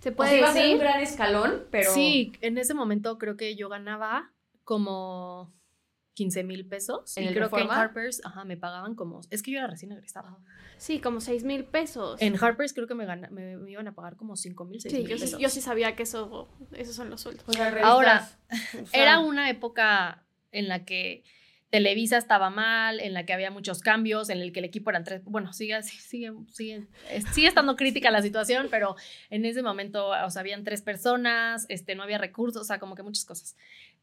[0.00, 3.68] Se puede o decir un gran escalón, pero Sí, en ese momento creo que yo
[3.68, 4.32] ganaba
[4.64, 5.52] como
[6.18, 7.16] 15 mil pesos.
[7.16, 9.20] ¿En y creo que en Harper's, ajá, me pagaban como.
[9.30, 10.36] Es que yo era recién egresada.
[10.76, 12.20] Sí, como 6 mil pesos.
[12.20, 15.14] En Harper's creo que me, me, iban a pagar como 5 mil, 6 mil yo
[15.14, 15.30] pesos.
[15.30, 17.44] Sí, yo sí sabía que eso, esos son los sueldos.
[17.84, 18.28] Ahora,
[18.92, 21.22] era una época en la que
[21.70, 25.04] Televisa estaba mal, en la que había muchos cambios, en el que el equipo eran
[25.04, 25.22] tres.
[25.24, 26.88] Bueno, sigue, sigue, sigue,
[27.32, 28.96] sigue estando crítica la situación, pero
[29.30, 32.96] en ese momento, o sea, habían tres personas, este, no había recursos, o sea, como
[32.96, 33.56] que muchas cosas.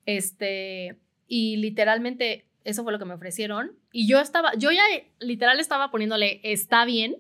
[0.06, 0.98] Este,
[1.28, 3.78] y literalmente eso fue lo que me ofrecieron.
[3.92, 4.84] Y yo estaba, yo ya
[5.20, 7.18] literal estaba poniéndole, está bien,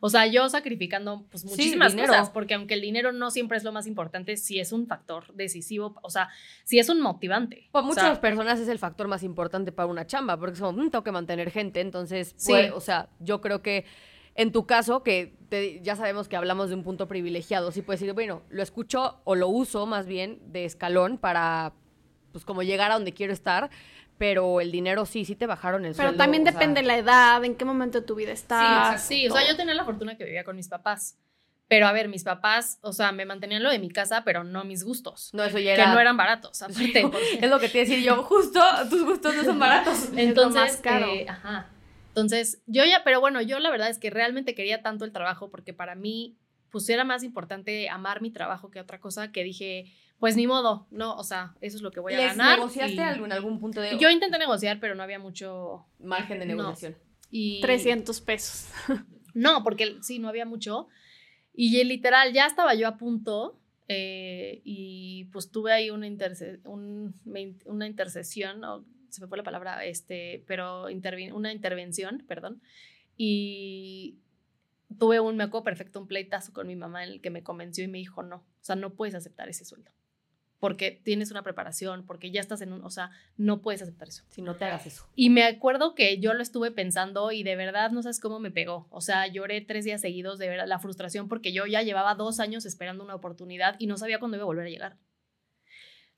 [0.00, 3.72] o sea, yo sacrificando pues muchísimas cosas, porque aunque el dinero no siempre es lo
[3.72, 6.28] más importante, sí es un factor decisivo, o sea,
[6.64, 7.68] sí es un motivante.
[7.72, 11.04] Para muchas personas es el factor más importante para una chamba, porque son, mm, tengo
[11.04, 12.52] que mantener gente, entonces, sí.
[12.74, 13.86] o sea, yo creo que
[14.34, 15.38] en tu caso, que
[15.80, 19.36] ya sabemos que hablamos de un punto privilegiado, sí puedes decir, bueno, lo escucho o
[19.36, 21.72] lo uso más bien de escalón para,
[22.34, 23.70] pues como llegar a donde quiero estar,
[24.18, 26.14] pero el dinero sí, sí te bajaron el sueldo.
[26.14, 29.00] Pero también depende de la edad, en qué momento de tu vida estás.
[29.00, 31.16] Sí, sí, o sea, yo tenía la fortuna que vivía con mis papás.
[31.68, 34.64] Pero a ver, mis papás, o sea, me mantenían lo de mi casa, pero no
[34.64, 35.30] mis gustos.
[35.32, 35.84] No, eso ya era.
[35.84, 37.08] Que no eran baratos, aparte.
[37.40, 40.08] es lo que te decir yo, justo tus gustos no son baratos.
[40.16, 41.68] Entonces, eh, ajá.
[42.08, 45.50] Entonces, yo ya, pero bueno, yo la verdad es que realmente quería tanto el trabajo
[45.50, 46.36] porque para mí,
[46.70, 50.86] pues era más importante amar mi trabajo que otra cosa que dije, pues ni modo,
[50.90, 52.58] no, o sea, eso es lo que voy a ganar.
[52.58, 53.98] ¿Negociaste algo en algún punto de.?
[53.98, 55.86] Yo intenté negociar, pero no había mucho.
[55.98, 56.96] Margen de negociación.
[57.30, 57.60] Y...
[57.60, 58.68] 300 pesos.
[59.34, 60.88] no, porque sí, no había mucho.
[61.52, 63.60] Y literal, ya estaba yo a punto.
[63.86, 66.08] Eh, y pues tuve ahí una,
[66.64, 68.62] una intercesión,
[69.10, 72.62] se me fue la palabra, este, pero una intervención, perdón.
[73.18, 74.16] Y
[74.98, 77.84] tuve un, me acuerdo perfecto, un pleitazo con mi mamá en el que me convenció
[77.84, 79.90] y me dijo, no, o sea, no puedes aceptar ese sueldo
[80.64, 84.24] porque tienes una preparación, porque ya estás en un, o sea, no puedes aceptar eso.
[84.30, 85.06] Si no te hagas eso.
[85.14, 88.50] Y me acuerdo que yo lo estuve pensando y de verdad no sabes cómo me
[88.50, 88.86] pegó.
[88.88, 92.40] O sea, lloré tres días seguidos de ver la frustración porque yo ya llevaba dos
[92.40, 94.96] años esperando una oportunidad y no sabía cuándo iba a volver a llegar.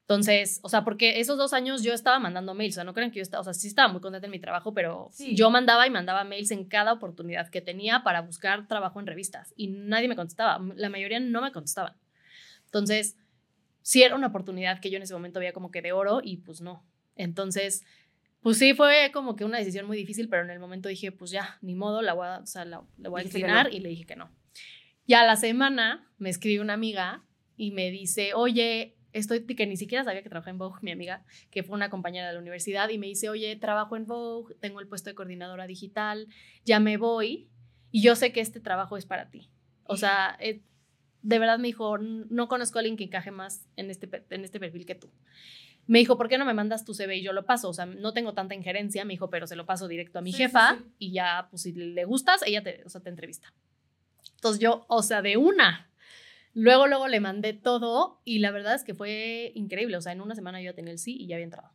[0.02, 3.10] Entonces, o sea, porque esos dos años yo estaba mandando mails, o sea, no crean
[3.10, 5.88] que yo estaba, o sea, sí estaba muy contenta en mi trabajo, pero yo mandaba
[5.88, 10.06] y mandaba mails en cada oportunidad que tenía para buscar trabajo en revistas y nadie
[10.06, 11.94] me contestaba, la mayoría no me contestaban.
[12.66, 13.16] Entonces,
[13.86, 16.38] sí era una oportunidad que yo en ese momento veía como que de oro y
[16.38, 16.84] pues no.
[17.14, 17.84] Entonces,
[18.40, 21.30] pues sí, fue como que una decisión muy difícil, pero en el momento dije, pues
[21.30, 24.04] ya, ni modo, la voy a, o sea, la, voy a inclinar y le dije
[24.04, 24.28] que no.
[25.06, 27.22] Y a la semana me escribe una amiga
[27.56, 31.24] y me dice, oye, estoy, que ni siquiera sabía que trabajaba en Vogue, mi amiga,
[31.52, 34.80] que fue una compañera de la universidad, y me dice, oye, trabajo en Vogue, tengo
[34.80, 36.26] el puesto de coordinadora digital,
[36.64, 37.48] ya me voy,
[37.92, 39.48] y yo sé que este trabajo es para ti.
[39.84, 40.62] O sea, eh,
[41.26, 44.60] de verdad me dijo, no conozco a alguien que encaje más en este, en este
[44.60, 45.10] perfil que tú.
[45.88, 47.68] Me dijo, ¿por qué no me mandas tu CV y yo lo paso?
[47.68, 50.32] O sea, no tengo tanta injerencia, me dijo, pero se lo paso directo a mi
[50.32, 53.52] jefa y ya, pues si le gustas, ella te, o sea, te entrevista.
[54.36, 55.90] Entonces yo, o sea, de una.
[56.54, 59.96] Luego, luego le mandé todo y la verdad es que fue increíble.
[59.96, 61.70] O sea, en una semana yo ya tenía el sí y ya había entrado.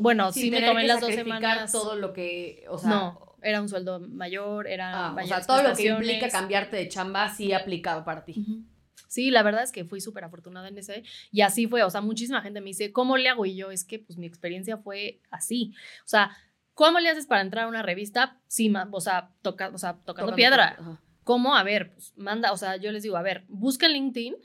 [0.00, 1.70] Bueno, sí, me tomé las dos semanas.
[1.70, 5.62] todo lo que, o sea, no, era un sueldo mayor, era ah, o sea, todo
[5.62, 8.64] lo que implica cambiarte de chamba sí aplicado para ti.
[9.08, 11.02] Sí, la verdad es que fui súper afortunada en ese.
[11.32, 11.82] Y así fue.
[11.82, 13.46] O sea, muchísima gente me dice, ¿cómo le hago?
[13.46, 15.72] Y yo, es que pues mi experiencia fue así.
[16.04, 16.36] O sea,
[16.74, 18.38] ¿cómo le haces para entrar a una revista?
[18.46, 20.78] Sí, o sea, toca, o sea tocando, piedra.
[21.24, 21.56] ¿Cómo?
[21.56, 24.36] A ver, pues manda, o sea, yo les digo, a ver, busca en LinkedIn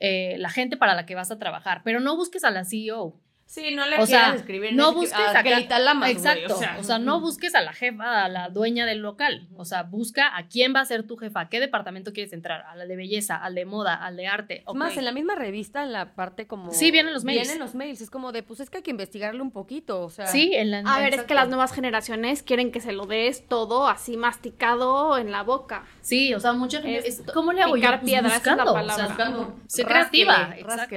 [0.00, 3.20] eh, la gente para la que vas a trabajar, pero no busques a la CEO.
[3.46, 4.72] Sí, no le o sea, escribir.
[4.72, 6.56] No busques a, a Exacto.
[6.78, 9.46] o, sea, no busques a la jefa, a la dueña del local.
[9.56, 12.62] O sea, busca a quién va a ser tu jefa, a qué departamento quieres entrar,
[12.62, 14.64] a la de belleza, al de moda, al de arte.
[14.74, 16.72] Más, en la misma revista, en la parte como.
[16.72, 17.42] Sí, vienen los mails.
[17.42, 18.00] Vienen los mails.
[18.00, 20.00] Es como de, pues es que hay que investigarle un poquito.
[20.00, 20.26] O sea.
[20.26, 20.78] Sí, en la.
[20.80, 25.18] A ver, es que las nuevas generaciones quieren que se lo des todo así masticado
[25.18, 25.84] en la boca.
[26.00, 27.08] Sí, o sea, mucha gente.
[27.32, 27.88] ¿Cómo le hago yo?
[27.88, 29.06] Pues piedras buscando, la palabra.
[29.06, 29.56] buscando.
[29.66, 30.54] Ser creativa.
[30.56, 30.96] Exacto.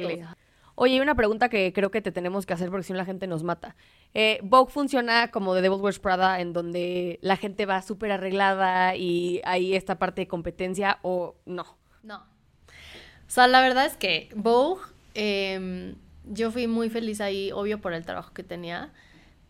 [0.80, 3.06] Oye, hay una pregunta que creo que te tenemos que hacer porque si no la
[3.06, 3.76] gente nos mata.
[4.14, 8.96] Eh, Vogue funciona como de Devil Wears Prada, en donde la gente va súper arreglada
[8.96, 11.66] y hay esta parte de competencia, o no.
[12.04, 12.18] No.
[12.18, 14.84] O sea, la verdad es que Vogue,
[15.16, 18.94] em, yo fui muy feliz ahí, obvio por el trabajo que tenía,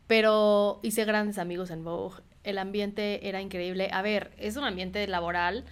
[0.07, 2.21] pero hice grandes amigos en Vogue.
[2.45, 3.89] El ambiente era increíble.
[3.91, 5.65] A ver, es un ambiente laboral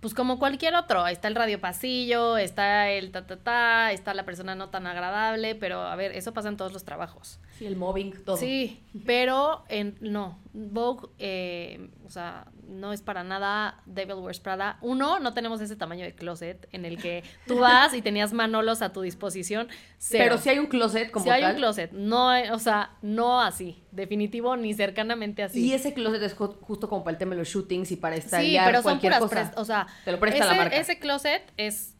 [0.00, 4.24] pues como cualquier otro, está el radio pasillo, está el ta ta ta, está la
[4.24, 7.40] persona no tan agradable, pero a ver, eso pasa en todos los trabajos.
[7.58, 8.36] Sí, el mobbing, todo.
[8.36, 14.78] Sí, pero en, no, Vogue, eh, o sea, no es para nada Devil Wears Prada.
[14.82, 18.82] Uno, no tenemos ese tamaño de closet en el que tú vas y tenías manolos
[18.82, 19.68] a tu disposición.
[20.10, 23.82] Pero si hay un closet como Si hay un closet, no, o sea, no así,
[23.90, 25.66] definitivo ni cercanamente así.
[25.66, 28.42] Y ese closet es justo como para el tema de los shootings y para estar
[28.42, 29.52] sí, pero son cualquier cosa.
[29.56, 30.76] o sea, te lo presta la marca.
[30.76, 31.96] Ese closet es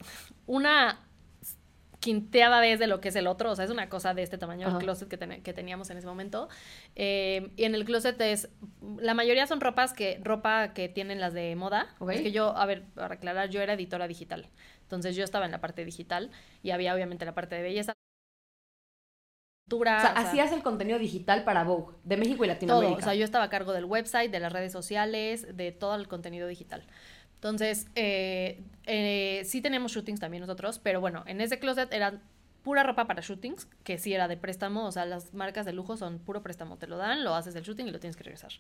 [0.46, 1.07] una
[2.00, 4.38] quinteada vez de lo que es el otro, o sea, es una cosa de este
[4.38, 6.48] tamaño, el closet que, que, teníamos en ese momento.
[6.94, 8.48] Eh, y en el closet es,
[8.98, 11.94] la mayoría son ropas que, ropa que tienen las de moda.
[12.10, 14.48] Es que yo, a ver, para aclarar, yo era editora digital.
[14.82, 16.30] Entonces yo estaba en la parte digital
[16.62, 17.92] y había obviamente la parte de belleza.
[19.70, 23.00] O sea, hacías el contenido digital para Vogue, de México y Latinoamérica.
[23.00, 25.94] Todo, o sea, yo estaba a cargo del website, de las redes sociales, de todo
[25.96, 26.84] el contenido digital.
[27.38, 32.20] Entonces, eh, eh, sí teníamos shootings también nosotros, pero bueno, en ese closet era
[32.64, 35.96] pura ropa para shootings, que sí era de préstamo, o sea, las marcas de lujo
[35.96, 38.50] son puro préstamo, te lo dan, lo haces el shooting y lo tienes que regresar.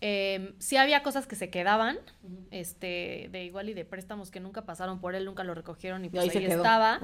[0.00, 1.98] Eh, sí había cosas que se quedaban,
[2.50, 6.08] este, de igual y de préstamos que nunca pasaron por él, nunca lo recogieron y
[6.08, 7.00] pues ahí, estaba.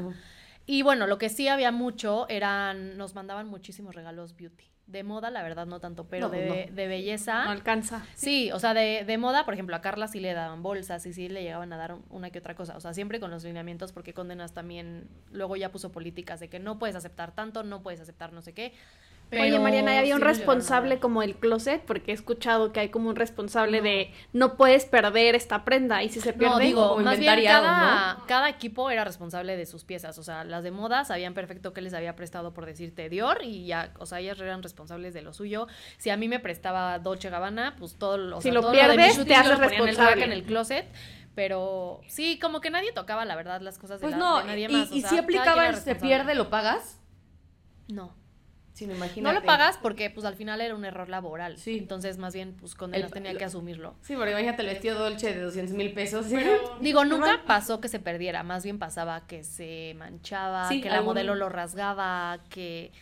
[0.65, 5.31] Y bueno, lo que sí había mucho eran, nos mandaban muchísimos regalos beauty de moda,
[5.31, 7.45] la verdad no tanto, pero de, de, belleza.
[7.45, 8.05] No alcanza.
[8.15, 11.13] Sí, o sea, de, de, moda, por ejemplo, a Carla sí le daban bolsas y
[11.13, 12.77] sí le llegaban a dar una que otra cosa.
[12.77, 16.59] O sea, siempre con los lineamientos, porque Condenas también luego ya puso políticas de que
[16.59, 18.75] no puedes aceptar tanto, no puedes aceptar no sé qué.
[19.41, 21.83] Oye, Mariana, ¿había un responsable como el closet?
[21.83, 26.11] Porque he escuchado que hay como un responsable de no puedes perder esta prenda y
[26.11, 26.55] si se pierde...
[26.55, 30.19] No, digo, más bien cada, cada equipo era responsable de sus piezas.
[30.19, 33.67] O sea, las de moda sabían perfecto que les había prestado por decirte Dior y
[33.67, 35.67] ya, o sea, ellas eran responsables de lo suyo.
[35.97, 39.59] Si a mí me prestaba Dolce Gabbana, pues todo, o si lo pierdes, te haces
[39.59, 40.25] responsable.
[40.25, 40.87] En el, closet
[41.35, 44.93] pero sí, como que nadie tocaba, la verdad, las cosas de, pues no, nadie más.
[44.93, 47.01] ¿Y, y si aplicaba el se pierde, lo pagas?
[47.89, 48.22] No
[49.21, 51.59] no lo pagas porque pues al final era un error laboral.
[51.59, 51.79] Sí.
[51.79, 53.95] Entonces más bien pues con él tenía que asumirlo.
[54.03, 56.27] Sí, porque imagínate el vestido Dolce de 200 mil pesos.
[56.81, 61.35] digo, nunca pasó que se perdiera, más bien pasaba que se manchaba, que la modelo
[61.35, 62.93] lo rasgaba, que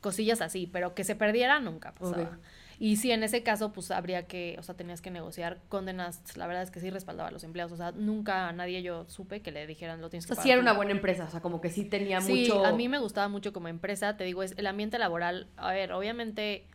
[0.00, 2.38] cosillas así, pero que se perdiera nunca pasaba.
[2.82, 6.20] Y sí, en ese caso, pues habría que, o sea, tenías que negociar condenas.
[6.36, 7.70] La verdad es que sí respaldaba a los empleados.
[7.70, 10.42] O sea, nunca a nadie yo supe que le dijeran lo tienes que o sea,
[10.42, 12.32] sí era una buena empresa, o sea, como que sí tenía mucho.
[12.34, 14.16] Sí, a mí me gustaba mucho como empresa.
[14.16, 15.46] Te digo, es el ambiente laboral.
[15.56, 16.66] A ver, obviamente,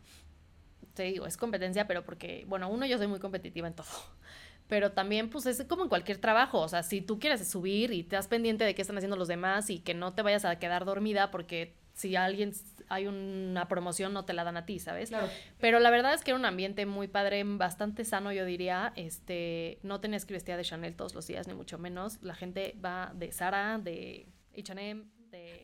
[0.94, 3.86] te digo, es competencia, pero porque, bueno, uno, yo soy muy competitiva en todo
[4.66, 8.02] pero también pues es como en cualquier trabajo, o sea, si tú quieres subir y
[8.02, 10.58] te das pendiente de qué están haciendo los demás y que no te vayas a
[10.58, 12.52] quedar dormida porque si alguien
[12.88, 15.08] hay una promoción no te la dan a ti, ¿sabes?
[15.10, 15.28] Claro.
[15.60, 18.92] Pero la verdad es que era un ambiente muy padre, bastante sano, yo diría.
[18.96, 22.22] Este, no tenías que vestir de Chanel todos los días, ni mucho menos.
[22.22, 25.04] La gente va de Sara, de H&M,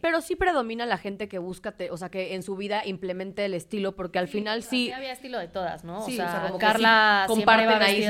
[0.01, 3.55] pero sí predomina la gente que busca, o sea, que en su vida implemente el
[3.55, 4.87] estilo, porque al final sí...
[4.87, 6.05] Sí había estilo de todas, ¿no?
[6.05, 8.05] o sea, Carla comparten ahí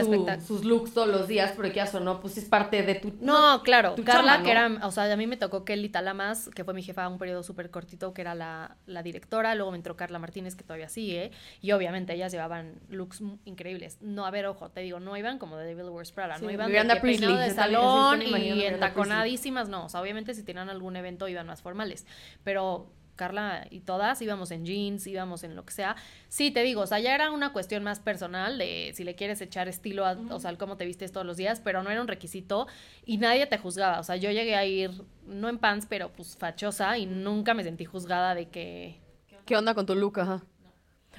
[0.45, 3.13] sus looks todos los días, porque ya o no, pues es parte de tu...
[3.21, 6.75] No, claro, Carla, que era, o sea, a mí me tocó Kelly Talamas, que fue
[6.75, 10.19] mi jefa un periodo súper cortito, que era la, la, directora, luego me entró Carla
[10.19, 13.99] Martínez, que todavía sigue, y obviamente ellas llevaban looks increíbles.
[14.01, 16.71] No, a ver, ojo, te digo, no iban como de Devil Wears Prada, no iban
[16.71, 21.63] de, de salón y entaconadísimas, no, o sea, obviamente si tenían algún evento iban más
[21.65, 22.07] formales,
[22.45, 25.97] pero Carla y todas íbamos en jeans, íbamos en lo que sea.
[26.29, 29.41] Sí, te digo, o sea, ya era una cuestión más personal de si le quieres
[29.41, 32.09] echar estilo, a, o sea, cómo te vistes todos los días, pero no era un
[32.09, 32.67] requisito
[33.05, 34.01] y nadie te juzgaba.
[34.01, 34.91] O sea, yo llegué a ir,
[35.27, 39.01] no en pants, pero pues fachosa y nunca me sentí juzgada de que...
[39.47, 40.21] ¿Qué onda con tu look?
[40.21, 40.43] Ajá.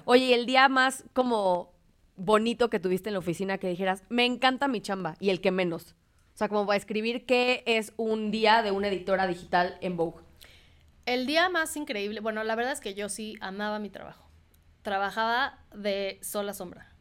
[0.03, 1.73] Oye, el día más como
[2.17, 5.51] bonito que tuviste en la oficina que dijeras, me encanta mi chamba y el que
[5.51, 5.95] menos.
[6.33, 9.95] O sea, como va a escribir qué es un día de una editora digital en
[9.95, 10.24] Vogue.
[11.05, 14.29] El día más increíble, bueno, la verdad es que yo sí amaba mi trabajo.
[14.81, 16.95] Trabajaba de sola sombra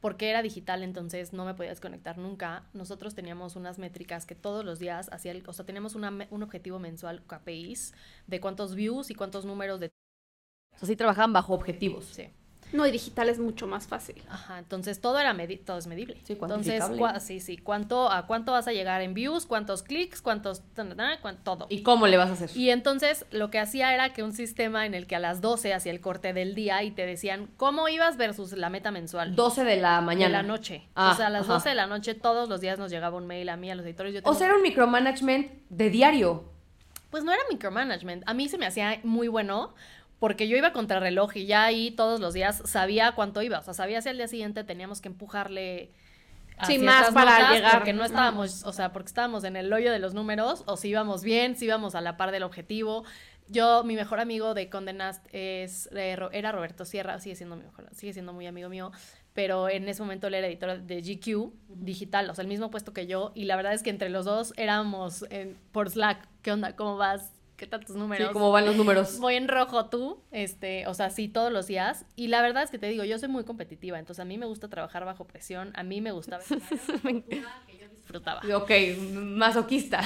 [0.00, 2.68] porque era digital, entonces no me podía desconectar nunca.
[2.74, 7.24] Nosotros teníamos unas métricas que todos los días hacía, o sea, teníamos un objetivo mensual
[7.26, 7.92] KPIs
[8.28, 9.90] de cuántos views y cuántos números de...
[10.74, 12.04] O sea, sí trabajaban bajo objetivos.
[12.04, 12.28] Sí.
[12.76, 14.22] No, y digital es mucho más fácil.
[14.28, 16.18] Ajá, entonces todo era todo es medible.
[16.24, 16.84] Sí, entonces,
[17.20, 20.62] sí, sí, cuánto a cuánto vas a llegar en views, cuántos clics, cuántos
[21.42, 21.66] todo.
[21.70, 22.50] ¿Y cómo le vas a hacer?
[22.54, 25.72] Y entonces lo que hacía era que un sistema en el que a las 12
[25.72, 29.34] hacía el corte del día y te decían cómo ibas versus la meta mensual.
[29.34, 30.38] 12 de la mañana.
[30.38, 30.86] De la noche.
[30.94, 33.26] Ah, o sea, a las 12 de la noche todos los días nos llegaba un
[33.26, 34.20] mail a mí, a los editores.
[34.24, 36.44] O sea, era un micromanagement de diario.
[37.10, 38.24] Pues no era micromanagement.
[38.26, 39.74] A mí se me hacía muy bueno
[40.18, 43.62] porque yo iba contra reloj y ya ahí todos los días sabía cuánto iba, o
[43.62, 45.90] sea, sabía si al día siguiente teníamos que empujarle
[46.64, 47.72] sí, más para llegar.
[47.72, 50.88] Porque no estábamos, o sea, porque estábamos en el hoyo de los números, o si
[50.88, 53.04] íbamos bien, si íbamos a la par del objetivo.
[53.48, 58.12] Yo, mi mejor amigo de Condenast es, era Roberto Sierra, sigue siendo mi mejor, sigue
[58.12, 58.90] siendo muy amigo mío,
[59.34, 62.92] pero en ese momento él era editor de GQ digital, o sea, el mismo puesto
[62.92, 66.50] que yo, y la verdad es que entre los dos éramos en, por Slack, ¿qué
[66.50, 66.74] onda?
[66.74, 67.35] ¿Cómo vas?
[67.56, 68.28] ¿Qué tal tus números?
[68.28, 69.18] Sí, ¿cómo van los números?
[69.18, 72.04] Voy en rojo tú, este, o sea, sí, todos los días.
[72.14, 74.46] Y la verdad es que te digo, yo soy muy competitiva, entonces a mí me
[74.46, 78.42] gusta trabajar bajo presión, a mí me gustaba que yo disfrutaba.
[78.54, 78.70] Ok,
[79.14, 80.02] masoquista.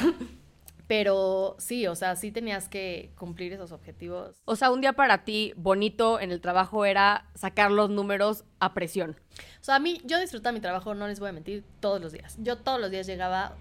[0.87, 4.43] Pero sí, o sea, sí tenías que cumplir esos objetivos.
[4.45, 8.75] O sea, un día para ti bonito en el trabajo era sacar los números a
[8.75, 9.17] presión.
[9.61, 12.11] O sea, a mí, yo disfrutaba mi trabajo, no les voy a mentir, todos los
[12.11, 12.37] días.
[12.41, 13.55] Yo todos los días llegaba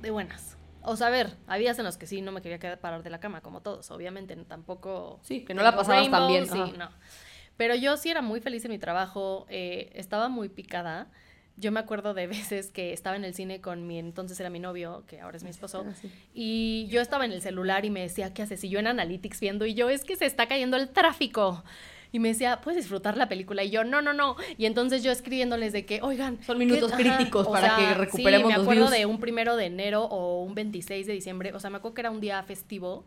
[0.00, 0.55] de buenas.
[0.88, 3.02] O sea, a ver, había días en los que sí no me quería quedar parar
[3.02, 5.18] de la cama, como todos, obviamente, tampoco.
[5.22, 6.46] Sí, que no la pasabas tan bien.
[6.46, 6.90] Sí, no.
[7.56, 11.08] Pero yo sí era muy feliz en mi trabajo, eh, estaba muy picada.
[11.56, 14.60] Yo me acuerdo de veces que estaba en el cine con mi entonces era mi
[14.60, 18.02] novio, que ahora es mi esposo, ah, y yo estaba en el celular y me
[18.02, 18.62] decía, ¿qué haces?
[18.62, 21.64] Y yo en Analytics viendo, y yo, es que se está cayendo el tráfico
[22.12, 23.64] y me decía, ¿puedes disfrutar la película?
[23.64, 24.36] Y yo, no, no, no.
[24.56, 26.42] Y entonces yo escribiéndoles de que, oigan.
[26.44, 30.42] Son minutos críticos para que recuperemos sí, me acuerdo de un primero de enero o
[30.42, 31.52] un 26 de diciembre.
[31.54, 33.04] O sea, me acuerdo que era un día festivo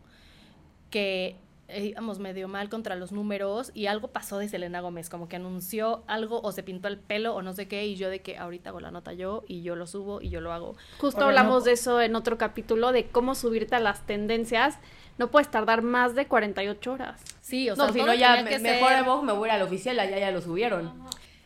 [0.90, 1.36] que
[1.76, 6.02] íbamos medio mal contra los números y algo pasó de Selena Gómez, como que anunció
[6.06, 8.70] algo o se pintó el pelo o no sé qué y yo de que ahorita
[8.70, 10.76] hago la nota yo y yo lo subo y yo lo hago.
[10.98, 14.78] Justo hablamos de eso en otro capítulo, de cómo subirte a las tendencias
[15.20, 17.20] no puedes tardar más de 48 horas.
[17.42, 20.00] Sí, o sea, no, si no ya me, mejor de me voy a la oficial,
[20.00, 20.94] allá ya lo subieron.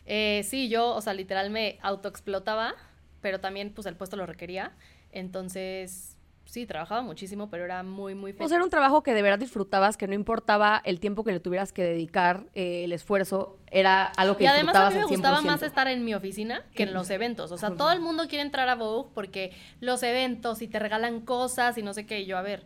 [0.05, 2.75] Eh, sí, yo, o sea, literal me autoexplotaba,
[3.19, 4.71] pero también pues el puesto lo requería.
[5.11, 6.15] Entonces,
[6.45, 8.45] sí, trabajaba muchísimo, pero era muy, muy feliz.
[8.45, 11.33] O sea, era un trabajo que de verdad disfrutabas, que no importaba el tiempo que
[11.33, 15.05] le tuvieras que dedicar, eh, el esfuerzo, era algo que y además a mí me
[15.05, 17.51] gustaba más estar en mi oficina que en los eventos.
[17.51, 19.51] O sea, todo el mundo quiere entrar a Vogue porque
[19.81, 22.21] los eventos y te regalan cosas y no sé qué.
[22.21, 22.63] Y yo, a ver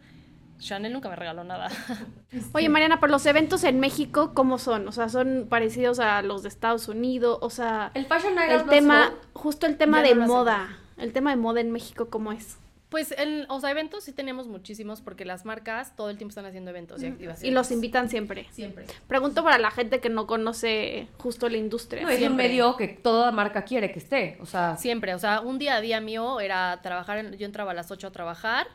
[0.60, 1.70] Chanel nunca me regaló nada.
[2.54, 4.88] Oye, Mariana, pero los eventos en México, ¿cómo son?
[4.88, 7.92] O sea, son parecidos a los de Estados Unidos, o sea...
[7.94, 10.78] El Fashion Night El tema, justo el tema de moda.
[10.98, 12.58] El tema de moda en México, ¿cómo es?
[12.90, 16.46] Pues, en, o sea, eventos sí tenemos muchísimos porque las marcas todo el tiempo están
[16.46, 17.48] haciendo eventos y activaciones.
[17.48, 18.48] Y los invitan siempre.
[18.50, 18.86] Siempre.
[19.08, 22.02] Pregunto para la gente que no conoce justo la industria.
[22.02, 24.76] No, es un medio que toda marca quiere que esté, o sea...
[24.78, 28.08] Siempre, o sea, un día a día mío era trabajar, yo entraba a las 8
[28.08, 28.68] a trabajar,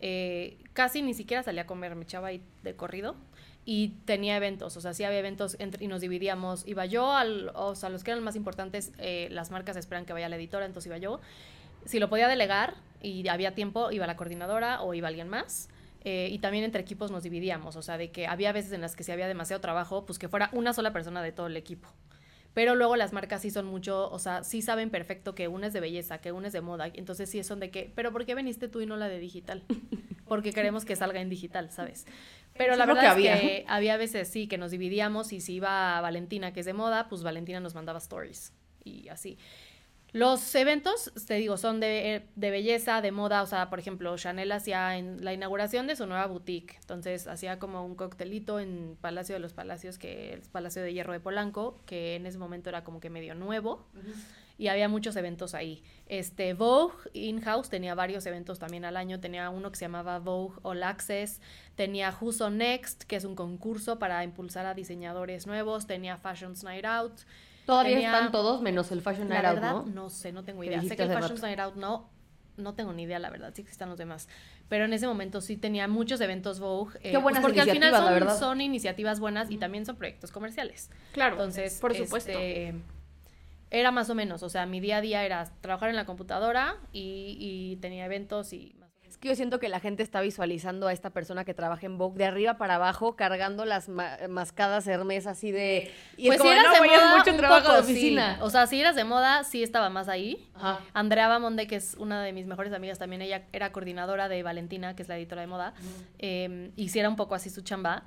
[0.00, 3.16] eh, casi ni siquiera salía a comer, me echaba ahí de corrido
[3.64, 7.52] y tenía eventos, o sea, sí había eventos entre, y nos dividíamos, iba yo, al,
[7.54, 10.64] o sea, los que eran más importantes, eh, las marcas esperan que vaya la editora,
[10.64, 11.20] entonces iba yo.
[11.84, 15.68] Si lo podía delegar y había tiempo, iba la coordinadora o iba alguien más.
[16.02, 18.96] Eh, y también entre equipos nos dividíamos, o sea, de que había veces en las
[18.96, 21.88] que si había demasiado trabajo, pues que fuera una sola persona de todo el equipo.
[22.54, 25.72] Pero luego las marcas sí son mucho, o sea, sí saben perfecto que una es
[25.72, 26.90] de belleza, que una es de moda.
[26.94, 29.62] Entonces sí son de que, pero ¿por qué veniste tú y no la de digital?
[30.26, 32.06] Porque queremos que salga en digital, ¿sabes?
[32.56, 36.52] Pero la verdad es que había veces sí que nos dividíamos y si iba Valentina,
[36.52, 38.52] que es de moda, pues Valentina nos mandaba stories
[38.84, 39.38] y así.
[40.12, 44.50] Los eventos, te digo, son de, de, belleza, de moda, o sea, por ejemplo, Chanel
[44.50, 49.36] hacía en la inauguración de su nueva boutique, entonces hacía como un coctelito en Palacio
[49.36, 52.82] de los Palacios, que es Palacio de Hierro de Polanco, que en ese momento era
[52.82, 53.86] como que medio nuevo,
[54.58, 55.82] y había muchos eventos ahí.
[56.06, 60.58] Este, Vogue in-house tenía varios eventos también al año, tenía uno que se llamaba Vogue
[60.62, 61.40] All Access,
[61.76, 66.64] tenía Who's on Next, que es un concurso para impulsar a diseñadores nuevos, tenía Fashions
[66.64, 67.20] Night Out,
[67.66, 69.86] Todavía están todos menos el Fashion Night Out, ¿no?
[69.86, 70.82] No sé, no tengo idea.
[70.82, 72.08] Sé que el Fashion Night Out no,
[72.56, 74.28] no tengo ni idea, la verdad, sí que están los demás.
[74.68, 76.98] Pero en ese momento sí tenía muchos eventos Vogue.
[77.02, 80.30] Eh, Qué buenas pues porque al final son, son, iniciativas buenas y también son proyectos
[80.30, 80.90] comerciales.
[81.12, 82.30] Claro, entonces, por supuesto.
[82.30, 82.74] Este,
[83.70, 86.76] era más o menos, o sea, mi día a día era trabajar en la computadora
[86.92, 88.74] y, y tenía eventos y
[89.20, 92.16] que yo siento que la gente está visualizando a esta persona que trabaja en Vogue
[92.16, 95.92] de arriba para abajo, cargando las mascadas Hermes así de...
[96.16, 98.38] Y pues si eras de moda, mucho trabajo de oficina.
[98.40, 100.48] O sea, si eras de moda, sí estaba más ahí.
[100.94, 104.96] Andrea Bamonde, que es una de mis mejores amigas también, ella era coordinadora de Valentina,
[104.96, 105.74] que es la editora de moda,
[106.18, 108.04] eh, y un poco así su chamba.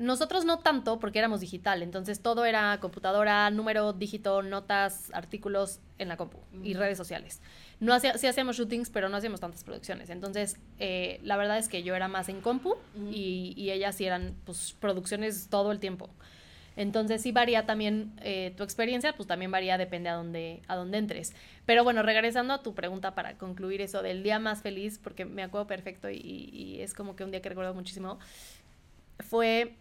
[0.00, 6.08] Nosotros no tanto porque éramos digital, entonces todo era computadora, número, dígito, notas, artículos en
[6.08, 7.42] la compu y redes sociales.
[7.80, 10.08] No hacía, sí hacíamos shootings, pero no hacíamos tantas producciones.
[10.08, 12.76] Entonces, eh, la verdad es que yo era más en compu
[13.10, 16.08] y, y, ellas sí eran pues, producciones todo el tiempo.
[16.76, 20.96] Entonces sí varía también eh, tu experiencia, pues también varía, depende a dónde, a dónde
[20.96, 21.34] entres.
[21.66, 25.42] Pero bueno, regresando a tu pregunta para concluir eso del día más feliz, porque me
[25.42, 28.18] acuerdo perfecto y, y es como que un día que recuerdo muchísimo,
[29.18, 29.76] fue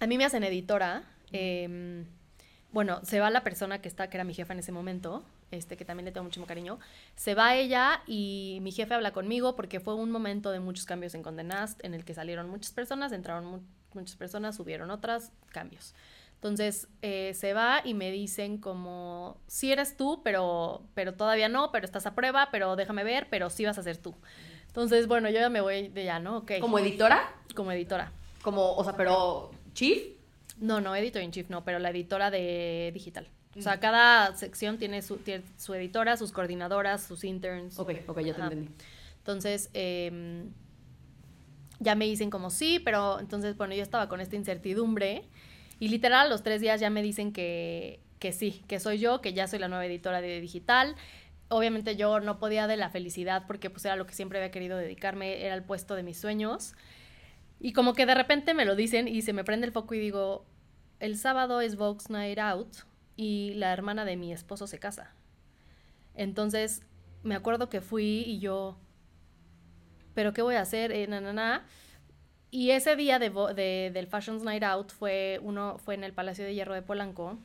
[0.00, 1.04] a mí me hacen editora.
[1.32, 2.06] Em,
[2.72, 5.76] bueno, se va la persona que está, que era mi jefa en ese momento, este,
[5.76, 6.78] que también le tengo muchísimo cariño.
[7.16, 11.14] Se va ella y mi jefe habla conmigo porque fue un momento de muchos cambios
[11.14, 15.94] en Condenast, en el que salieron muchas personas, entraron muchas personas, subieron otras, cambios.
[16.34, 21.72] Entonces eh, se va y me dicen como, sí eres tú, pero, pero todavía no,
[21.72, 24.14] pero estás a prueba, pero déjame ver, pero sí vas a ser tú.
[24.68, 26.38] Entonces, bueno, yo ya me voy de ya, ¿no?
[26.38, 26.52] Ok.
[26.60, 27.34] ¿Como editora?
[27.56, 28.12] Como editora.
[28.42, 30.02] Como, o sea, pero ¿Chief?
[30.58, 33.28] No, no, editor in chief no, pero la editora de digital.
[33.56, 35.20] O sea, cada sección tiene su,
[35.56, 37.78] su editora, sus coordinadoras, sus interns.
[37.78, 38.68] Ok, ok, ya te entendí.
[39.18, 40.50] Entonces, em,
[41.78, 45.22] ya me dicen como sí, pero entonces, bueno, yo estaba con esta incertidumbre
[45.78, 49.20] y literal a los tres días ya me dicen que, que sí, que soy yo,
[49.20, 50.96] que ya soy la nueva editora de digital.
[51.50, 54.76] Obviamente yo no podía de la felicidad porque pues era lo que siempre había querido
[54.76, 56.74] dedicarme, era el puesto de mis sueños.
[57.60, 59.98] Y como que de repente me lo dicen y se me prende el foco y
[59.98, 60.44] digo,
[61.00, 62.76] el sábado es Vox Night Out
[63.16, 65.12] y la hermana de mi esposo se casa.
[66.14, 66.82] Entonces,
[67.22, 68.78] me acuerdo que fui y yo,
[70.14, 70.92] ¿pero qué voy a hacer?
[70.92, 71.64] Eh, na,
[72.50, 76.54] Y ese día de, del Fashions Night Out fue, uno, fue en el Palacio de
[76.54, 77.38] Hierro de Polanco.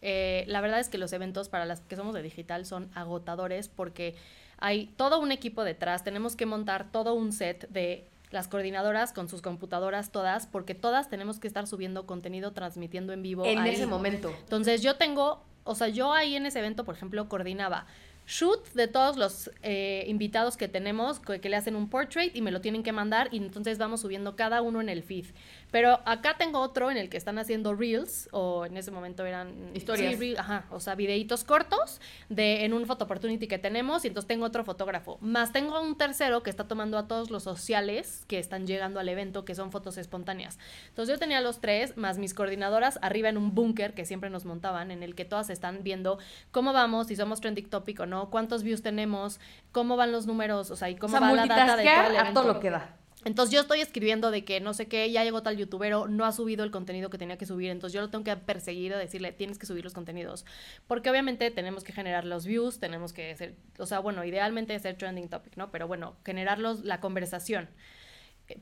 [0.00, 3.68] Eh, la verdad es que los eventos para las que somos de digital son agotadores
[3.68, 4.14] porque
[4.58, 9.28] hay todo un equipo detrás, tenemos que montar todo un set de las coordinadoras con
[9.28, 13.44] sus computadoras todas, porque todas tenemos que estar subiendo contenido, transmitiendo en vivo.
[13.44, 14.32] En ese momento.
[14.40, 17.86] Entonces yo tengo, o sea, yo ahí en ese evento, por ejemplo, coordinaba
[18.28, 22.42] shoot de todos los eh, invitados que tenemos, que, que, le hacen un portrait y
[22.42, 25.24] me lo tienen que mandar y entonces vamos subiendo cada uno en el feed.
[25.70, 29.70] Pero acá tengo otro en el que están haciendo reels, o en ese momento eran
[29.74, 30.18] historias.
[30.38, 34.46] ajá, o sea, videitos cortos de en un photo opportunity que tenemos, y entonces tengo
[34.46, 35.18] otro fotógrafo.
[35.20, 39.08] Más tengo un tercero que está tomando a todos los sociales que están llegando al
[39.08, 40.58] evento, que son fotos espontáneas.
[40.88, 44.44] Entonces yo tenía los tres, más mis coordinadoras, arriba en un búnker que siempre nos
[44.44, 46.18] montaban, en el que todas están viendo
[46.50, 49.40] cómo vamos, si somos trending topic o no, cuántos views tenemos,
[49.72, 52.30] cómo van los números, o sea, y cómo va la data de todo el evento.
[52.30, 52.94] A todo lo que da.
[53.28, 56.32] Entonces yo estoy escribiendo de que no sé qué, ya llegó tal youtubero, no ha
[56.32, 59.32] subido el contenido que tenía que subir, entonces yo lo tengo que perseguir a decirle,
[59.32, 60.46] tienes que subir los contenidos,
[60.86, 64.96] porque obviamente tenemos que generar los views, tenemos que hacer, o sea, bueno, idealmente hacer
[64.96, 65.70] trending topic, ¿no?
[65.70, 67.68] Pero bueno, generarlos, la conversación,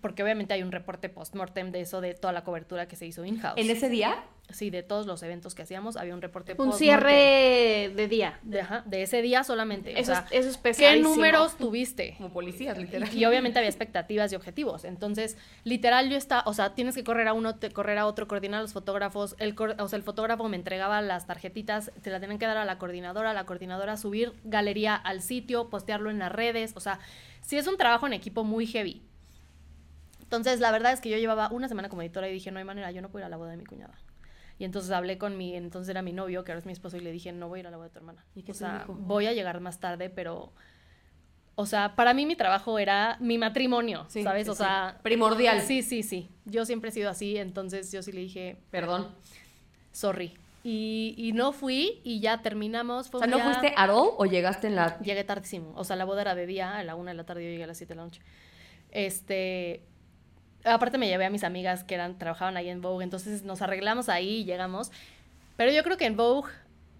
[0.00, 3.24] porque obviamente hay un reporte post-mortem de eso, de toda la cobertura que se hizo
[3.24, 3.58] in-house.
[3.58, 4.24] ¿En ese día?
[4.50, 8.38] Sí, de todos los eventos que hacíamos había un reporte Un cierre de día.
[8.42, 9.98] De, de ese día solamente.
[9.98, 12.14] Eso, es ¿Qué números tuviste?
[12.16, 13.12] Como policías, literal.
[13.12, 14.84] Y, obviamente había expectativas y objetivos.
[14.84, 18.28] Entonces, literal, yo estaba, o sea, tienes que correr a uno, te, correr a otro,
[18.28, 19.34] coordinar a los fotógrafos.
[19.38, 22.64] El, o sea, el fotógrafo me entregaba las tarjetitas, te la tenían que dar a
[22.64, 26.72] la coordinadora, la coordinadora subir galería al sitio, postearlo en las redes.
[26.76, 27.00] O sea,
[27.40, 29.02] sí es un trabajo en equipo muy heavy.
[30.26, 32.64] Entonces, la verdad es que yo llevaba una semana como editora y dije, no hay
[32.64, 33.94] manera, yo no puedo ir a la boda de mi cuñada.
[34.58, 37.00] Y entonces hablé con mi, entonces era mi novio, que ahora es mi esposo, y
[37.00, 38.24] le dije, no voy a ir a la boda de tu hermana.
[38.34, 40.52] ¿Y o sea, voy a llegar más tarde, pero...
[41.54, 44.48] O sea, para mí mi trabajo era mi matrimonio, ¿sabes?
[44.48, 44.98] o sea...
[45.04, 45.60] Primordial.
[45.62, 46.28] Sí, sí, sí.
[46.44, 48.56] Yo siempre he sido así, entonces yo sí le dije...
[48.72, 49.14] Perdón.
[49.92, 50.36] Sorry.
[50.64, 53.08] Y, y no fui y ya terminamos.
[53.14, 54.98] o sea, ¿no fuiste a all o llegaste en la...?
[54.98, 55.72] Llegué tardísimo.
[55.76, 57.64] O sea, la boda era de día, a la una de la tarde yo llegué
[57.64, 58.20] a las siete de la noche.
[58.90, 59.84] Este
[60.66, 64.08] aparte me llevé a mis amigas que eran, trabajaban ahí en Vogue, entonces nos arreglamos
[64.08, 64.90] ahí y llegamos.
[65.56, 66.50] Pero yo creo que en Vogue,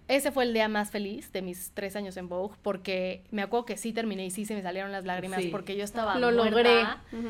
[0.07, 3.65] ese fue el día más feliz de mis tres años en Vogue, porque me acuerdo
[3.65, 6.81] que sí terminé y sí se me salieron las lágrimas, porque yo estaba Lo logré.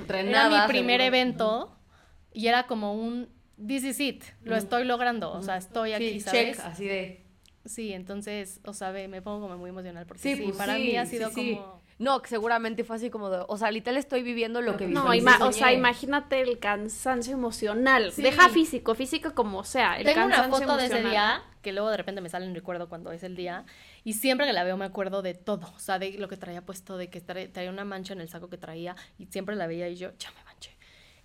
[0.09, 1.75] Era mi primer evento
[2.31, 3.29] y era como un,
[3.65, 6.57] this is it, lo estoy logrando, o sea, estoy aquí, ¿sabes?
[6.57, 7.23] Check, así de...
[7.65, 11.05] Sí, entonces, o sea, me pongo como muy emocional porque sí, pues para mí ha
[11.05, 14.85] sido como no, seguramente fue así como de, o sea, literal estoy viviendo lo que
[14.85, 14.93] viví.
[14.93, 15.07] No,
[15.45, 18.13] o sea, imagínate el cansancio emocional.
[18.15, 19.97] Deja físico, físico como sea.
[19.97, 22.87] El Tengo una foto de ese día que luego de repente me sale en recuerdo
[22.87, 23.65] cuando es el día,
[24.05, 26.61] y siempre que la veo me acuerdo de todo, o sea, de lo que traía
[26.61, 29.89] puesto, de que traía una mancha en el saco que traía, y siempre la veía
[29.89, 30.77] y yo, ya me manché.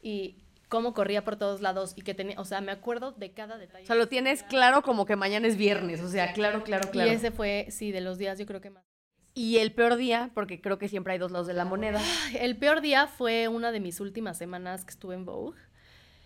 [0.02, 3.56] Y cómo corría por todos lados y que tenía, o sea, me acuerdo de cada
[3.56, 3.84] detalle.
[3.84, 7.08] O sea, lo tienes claro como que mañana es viernes, o sea, claro, claro, claro.
[7.08, 8.91] Y ese fue, sí, de los días yo creo que más.
[9.34, 12.00] Y el peor día, porque creo que siempre hay dos lados de la moneda.
[12.38, 15.58] El peor día fue una de mis últimas semanas que estuve en Vogue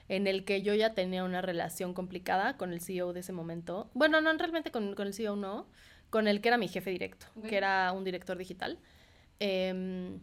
[0.09, 3.91] en el que yo ya tenía una relación complicada con el CEO de ese momento.
[3.93, 5.67] Bueno, no, realmente con, con el CEO no,
[6.11, 8.79] con el que era mi jefe directo, que era un director digital.
[9.41, 10.19] Eh,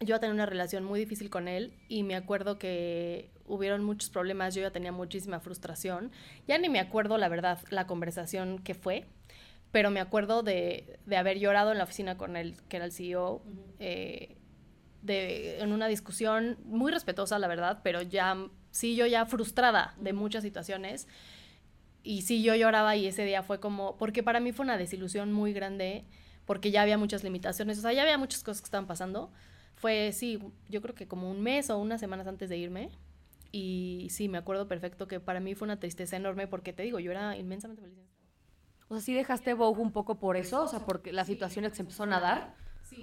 [0.00, 4.10] yo ya tenía una relación muy difícil con él y me acuerdo que hubieron muchos
[4.10, 6.12] problemas, yo ya tenía muchísima frustración.
[6.46, 9.06] Ya ni me acuerdo, la verdad, la conversación que fue,
[9.76, 12.92] pero me acuerdo de, de haber llorado en la oficina con él, que era el
[12.92, 13.42] CEO,
[13.78, 18.38] de, en una discusión muy respetuosa, la verdad, pero ya,
[18.70, 21.08] sí, yo ya frustrada de muchas situaciones.
[22.02, 25.30] Y sí, yo lloraba y ese día fue como, porque para mí fue una desilusión
[25.34, 26.06] muy grande,
[26.46, 29.30] porque ya había muchas limitaciones, o sea, ya había muchas cosas que estaban pasando.
[29.74, 32.88] Fue, sí, yo creo que como un mes o unas semanas antes de irme.
[33.52, 36.98] Y sí, me acuerdo perfecto que para mí fue una tristeza enorme porque te digo,
[36.98, 38.15] yo era inmensamente feliz.
[38.88, 40.62] O sea, ¿sí dejaste Vogue un poco por eso?
[40.62, 42.54] O sea, porque las situaciones se empezaron a dar.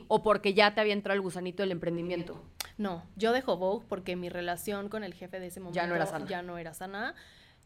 [0.07, 2.41] ¿O porque ya te había entrado el gusanito del emprendimiento?
[2.77, 5.95] No, yo dejo Vogue porque mi relación con el jefe de ese momento ya no
[5.95, 6.25] era sana.
[6.25, 7.15] Ya no era sana.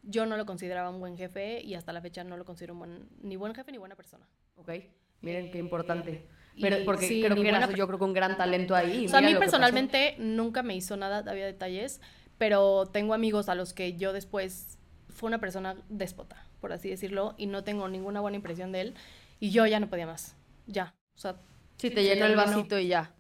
[0.04, 2.80] Yo no lo consideraba un buen jefe y hasta la fecha no lo considero un
[2.80, 4.28] buen, ni buen jefe ni buena persona.
[4.56, 4.72] Ok,
[5.22, 6.28] miren qué importante.
[6.60, 9.06] Pero porque creo que era, yo creo que un gran talento ahí.
[9.06, 12.02] O sea, a mí personalmente nunca me hizo nada, había detalles,
[12.38, 17.36] pero tengo amigos a los que yo después fue una persona déspota, por así decirlo,
[17.38, 18.94] y no tengo ninguna buena impresión de él,
[19.40, 20.36] y yo ya no podía más.
[20.66, 20.94] Ya.
[21.16, 21.38] O sea,
[21.78, 23.12] Sí, te llenó el vasito y ya.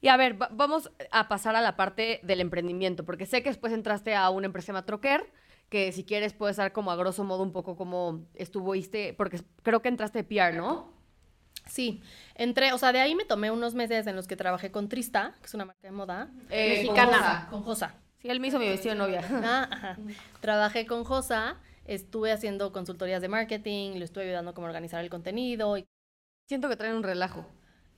[0.00, 3.72] Y a ver, vamos a pasar a la parte del emprendimiento, porque sé que después
[3.72, 5.32] entraste a una empresa llamada Troquer,
[5.70, 9.80] que si quieres puedes dar como a grosso modo un poco cómo estuviste, porque creo
[9.80, 10.92] que entraste de PR, ¿no?
[11.66, 12.02] Sí,
[12.34, 15.34] entré, o sea, de ahí me tomé unos meses en los que trabajé con Trista,
[15.40, 17.48] que es una marca de moda, eh, mexicana.
[17.50, 17.94] Con Josa.
[18.20, 19.22] Sí, él me hizo mi vestido de novia.
[19.42, 19.96] Ah, ajá.
[20.40, 21.56] Trabajé con Josa,
[21.86, 25.76] estuve haciendo consultorías de marketing, le estuve ayudando como organizar el contenido.
[25.78, 25.86] Y...
[26.48, 27.46] Siento que traen un relajo.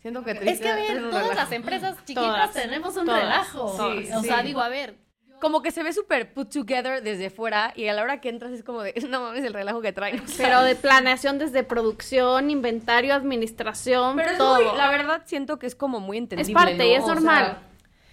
[0.00, 3.76] Siento que Es que a ver, todas las empresas chiquitas tenemos un relajo.
[3.76, 4.96] Sí, o sea, digo, a ver.
[5.40, 8.50] Como que se ve súper put together desde fuera y a la hora que entras
[8.50, 10.22] es como de, no mames el relajo que traen.
[10.36, 14.76] Pero de planeación desde producción, inventario, administración, Pero todo.
[14.76, 16.52] la verdad siento que es como muy entendible.
[16.52, 17.58] Es parte y es normal.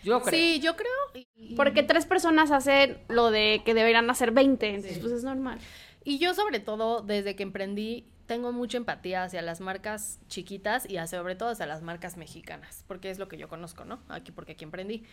[0.05, 0.39] Yo creo.
[0.39, 1.25] Sí, yo creo.
[1.55, 5.59] Porque tres personas hacen lo de que deberían hacer 20, entonces pues es normal.
[6.03, 10.97] Y yo sobre todo, desde que emprendí, tengo mucha empatía hacia las marcas chiquitas y
[11.07, 13.99] sobre todo hacia las marcas mexicanas, porque es lo que yo conozco, ¿no?
[14.09, 15.03] Aquí, porque aquí emprendí.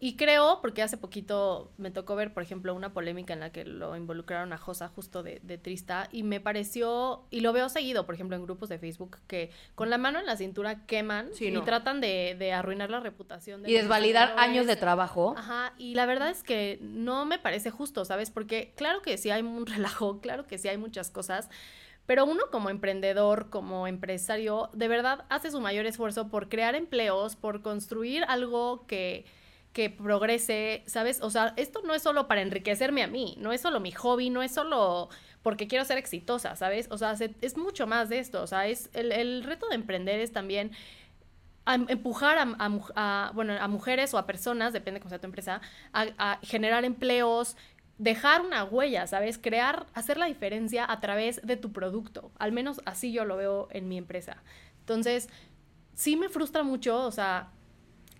[0.00, 3.64] Y creo, porque hace poquito me tocó ver, por ejemplo, una polémica en la que
[3.64, 8.14] lo involucraron a Josa justo de, Trista y me pareció, y lo veo seguido, por
[8.14, 12.00] ejemplo, en grupos de Facebook, que con la mano en la cintura queman y tratan
[12.00, 13.62] de, arruinar la reputación.
[13.62, 15.34] De y desvalidar años de trabajo.
[15.38, 18.30] Ajá, y la verdad es que no me parece justo, ¿sabes?
[18.30, 21.48] Porque claro que sí hay un relajo, claro que sí hay muchas cosas,
[22.06, 27.36] pero uno como emprendedor, como empresario, de verdad hace su mayor esfuerzo por crear empleos,
[27.36, 29.24] por construir algo que,
[29.72, 31.20] que progrese, ¿sabes?
[31.22, 34.30] O sea, esto no es solo para enriquecerme a mí, no es solo mi hobby,
[34.30, 35.08] no es solo
[35.42, 36.88] porque quiero ser exitosa, ¿sabes?
[36.90, 40.32] O sea, es mucho más de esto, o sea, es el, reto de emprender es
[40.32, 40.72] también
[41.66, 45.60] empujar a, bueno, a mujeres o a personas, depende cómo sea tu empresa,
[45.92, 47.56] a generar empleos,
[47.98, 49.38] dejar una huella, ¿sabes?
[49.38, 52.32] Crear, hacer la diferencia a través de tu producto.
[52.38, 54.42] Al menos así yo lo veo en mi empresa.
[54.80, 55.28] Entonces,
[55.94, 57.48] sí me frustra mucho, o sea,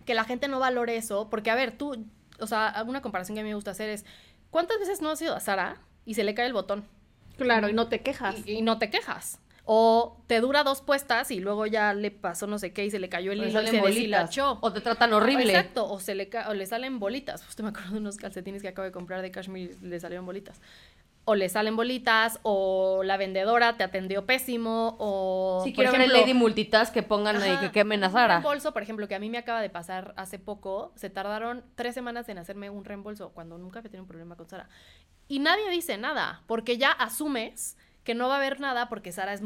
[0.04, 2.06] que la gente no valore eso, porque a ver, tú,
[2.38, 4.04] o sea, una comparación que a mí me gusta hacer es,
[4.50, 6.84] ¿cuántas veces no has ido a Sara y se le cae el botón?
[7.36, 8.36] Claro, y no te quejas.
[8.46, 9.40] y no te quejas.
[9.66, 12.98] O te dura dos puestas y luego ya le pasó no sé qué y se
[12.98, 14.58] le cayó el hilo y se deshilachó.
[14.60, 15.52] O te tratan horrible.
[15.54, 17.44] Exacto, o, se le, o le salen bolitas.
[17.44, 20.26] Justo me acuerdo de unos calcetines que acabo de comprar de Kashmir y le salieron
[20.26, 20.60] bolitas.
[21.26, 25.62] O le salen bolitas, o la vendedora te atendió pésimo, o...
[25.64, 28.36] Si quiero ejemplo, Lady Multitas que pongan y que quemen a Sara.
[28.36, 31.64] Un reembolso, por ejemplo, que a mí me acaba de pasar hace poco, se tardaron
[31.76, 34.68] tres semanas en hacerme un reembolso cuando nunca había tenido un problema con Sara.
[35.26, 39.32] Y nadie dice nada, porque ya asumes que no va a haber nada porque Sara
[39.32, 39.42] es,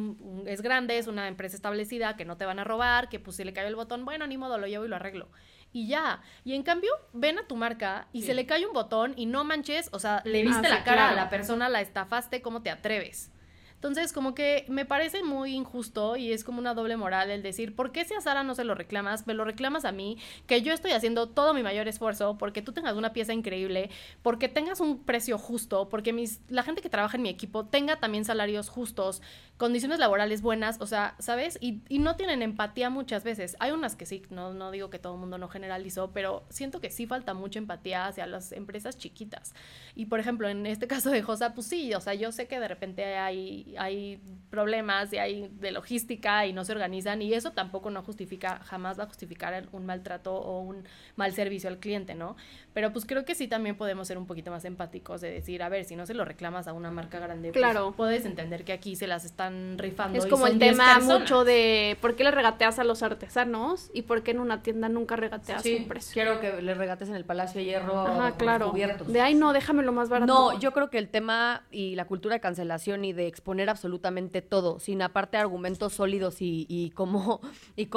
[0.46, 3.44] es grande, es una empresa establecida, que no te van a robar, que pues si
[3.44, 5.28] le cae el botón, bueno, ni modo, lo llevo y lo arreglo.
[5.72, 6.22] Y ya.
[6.44, 9.44] Y en cambio, ven a tu marca y se le cae un botón y no
[9.44, 12.70] manches, o sea, le viste ah, la cara a la persona, la estafaste, ¿cómo te
[12.70, 13.30] atreves?
[13.78, 17.76] Entonces, como que me parece muy injusto y es como una doble moral el decir,
[17.76, 19.28] ¿por qué si a Sara no se lo reclamas?
[19.28, 20.18] Me lo reclamas a mí,
[20.48, 23.90] que yo estoy haciendo todo mi mayor esfuerzo porque tú tengas una pieza increíble,
[24.22, 28.00] porque tengas un precio justo, porque mis, la gente que trabaja en mi equipo tenga
[28.00, 29.22] también salarios justos,
[29.58, 31.56] condiciones laborales buenas, o sea, ¿sabes?
[31.60, 33.56] Y, y no tienen empatía muchas veces.
[33.60, 36.80] Hay unas que sí, no, no digo que todo el mundo no generalizó, pero siento
[36.80, 39.54] que sí falta mucha empatía hacia las empresas chiquitas.
[39.94, 42.58] Y por ejemplo, en este caso de Josa, pues sí, o sea, yo sé que
[42.58, 47.52] de repente hay hay, problemas y hay de logística y no se organizan y eso
[47.52, 50.84] tampoco no justifica, jamás va a justificar un maltrato o un
[51.16, 52.36] mal servicio al cliente, ¿no?
[52.72, 55.68] Pero pues creo que sí también podemos ser un poquito más empáticos de decir, a
[55.68, 57.92] ver, si no se lo reclamas a una marca grande, pues, claro.
[57.96, 60.18] puedes entender que aquí se las están rifando.
[60.18, 64.22] Es como el tema mucho de por qué le regateas a los artesanos y por
[64.22, 66.14] qué en una tienda nunca regateas sí, un precio.
[66.14, 68.72] Quiero que le regates en el Palacio de Hierro Ajá, claro.
[69.06, 70.32] De ahí no, déjamelo más barato.
[70.32, 74.42] No, yo creo que el tema y la cultura de cancelación y de exponer absolutamente
[74.42, 77.40] todo, sin aparte argumentos sólidos y, como,
[77.76, 77.88] y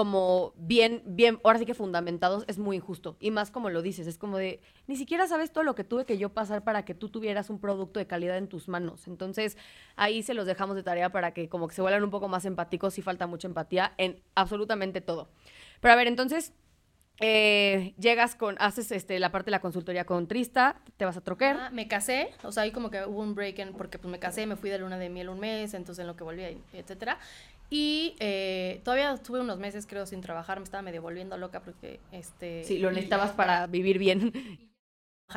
[0.55, 3.17] bien, bien, ahora sí que fundamentados, es muy injusto.
[3.19, 6.05] Y más como lo dices, es como de, ni siquiera sabes todo lo que tuve
[6.05, 9.07] que yo pasar para que tú tuvieras un producto de calidad en tus manos.
[9.07, 9.57] Entonces,
[9.95, 12.45] ahí se los dejamos de tarea para que como que se vuelvan un poco más
[12.45, 15.29] empáticos, si falta mucha empatía en absolutamente todo.
[15.79, 16.53] Pero a ver, entonces,
[17.21, 21.21] eh, llegas con, haces este, la parte de la consultoría con Trista, te vas a
[21.21, 21.55] troquer.
[21.57, 24.19] Ah, me casé, o sea, ahí como que hubo un break en, porque pues me
[24.19, 26.43] casé, me fui de luna de miel un mes, entonces en lo que volví,
[26.73, 27.19] etcétera.
[27.69, 31.99] Y eh, todavía estuve unos meses, creo, sin trabajar, me estaba medio volviendo loca porque,
[32.11, 32.65] este...
[32.65, 34.33] Sí, lo necesitabas para vivir bien.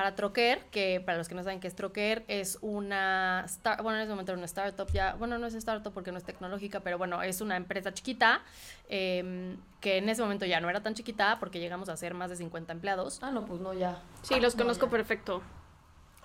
[0.02, 3.46] a Troquer, que para los que no saben qué es Troquer, es una,
[3.82, 6.24] bueno, en ese momento era una startup ya, bueno, no es startup porque no es
[6.24, 8.42] tecnológica, pero bueno, es una empresa chiquita,
[8.88, 12.30] em, que en ese momento ya no era tan chiquita porque llegamos a ser más
[12.30, 13.20] de 50 empleados.
[13.22, 14.02] Ah, no, pues no, ya.
[14.22, 15.42] Sí, los conozco perfecto.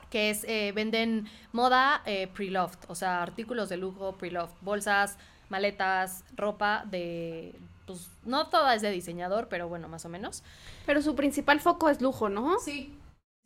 [0.10, 5.18] Que es, eh, venden moda eh, pre-loved, o sea, artículos de lujo pre-loved, bolsas,
[5.50, 7.56] maletas, ropa de,
[7.86, 10.44] pues no toda es de diseñador, pero bueno, más o menos.
[10.86, 12.60] Pero su principal foco es lujo, ¿no?
[12.60, 12.96] Sí,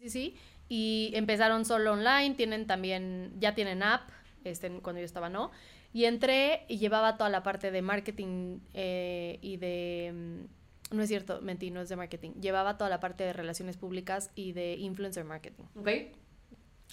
[0.04, 0.36] Sí, sí.
[0.68, 4.10] Y empezaron solo online, tienen también, ya tienen app,
[4.44, 5.52] este, cuando yo estaba no.
[5.94, 10.12] Y entré y llevaba toda la parte de marketing eh, y de...
[10.14, 12.32] Mm, no es cierto, mentí, no es de marketing.
[12.42, 15.64] Llevaba toda la parte de relaciones públicas y de influencer marketing.
[15.76, 15.90] Ok.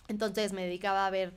[0.09, 1.35] Entonces me dedicaba a ver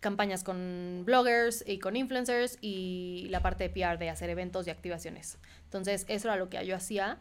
[0.00, 4.70] campañas con bloggers y con influencers y la parte de PR de hacer eventos y
[4.70, 5.38] activaciones.
[5.64, 7.18] Entonces eso era lo que yo hacía.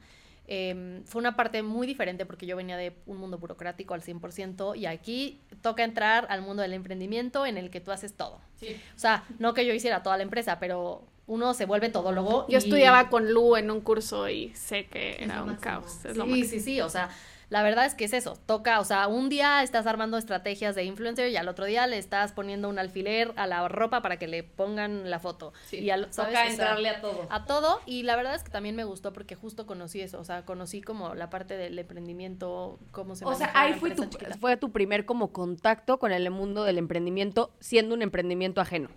[0.47, 4.75] Em, fue una parte muy diferente porque yo venía de un mundo burocrático al 100%
[4.75, 8.41] y aquí toca entrar al mundo del emprendimiento en el que tú haces todo.
[8.61, 12.45] O sea, no que yo hiciera toda la empresa, pero uno se vuelve todólogo.
[12.49, 15.99] Yo estudiaba con Lu en un curso y sé que era un caos.
[16.13, 17.09] sí, sí, sí, o sea,
[17.51, 20.85] la verdad es que es eso, toca, o sea, un día estás armando estrategias de
[20.85, 24.25] influencer y al otro día le estás poniendo un alfiler a la ropa para que
[24.25, 25.51] le pongan la foto.
[25.69, 27.27] y al, toca entrarle a todo.
[27.29, 30.23] A todo, y la verdad es que también me gustó porque justo conocí eso, o
[30.23, 34.07] sea, conocí como la parte del emprendimiento, cómo se O sea, ahí fue tu,
[34.39, 38.87] fue tu primer como contacto con el mundo del emprendimiento, siendo un emprendimiento ajeno.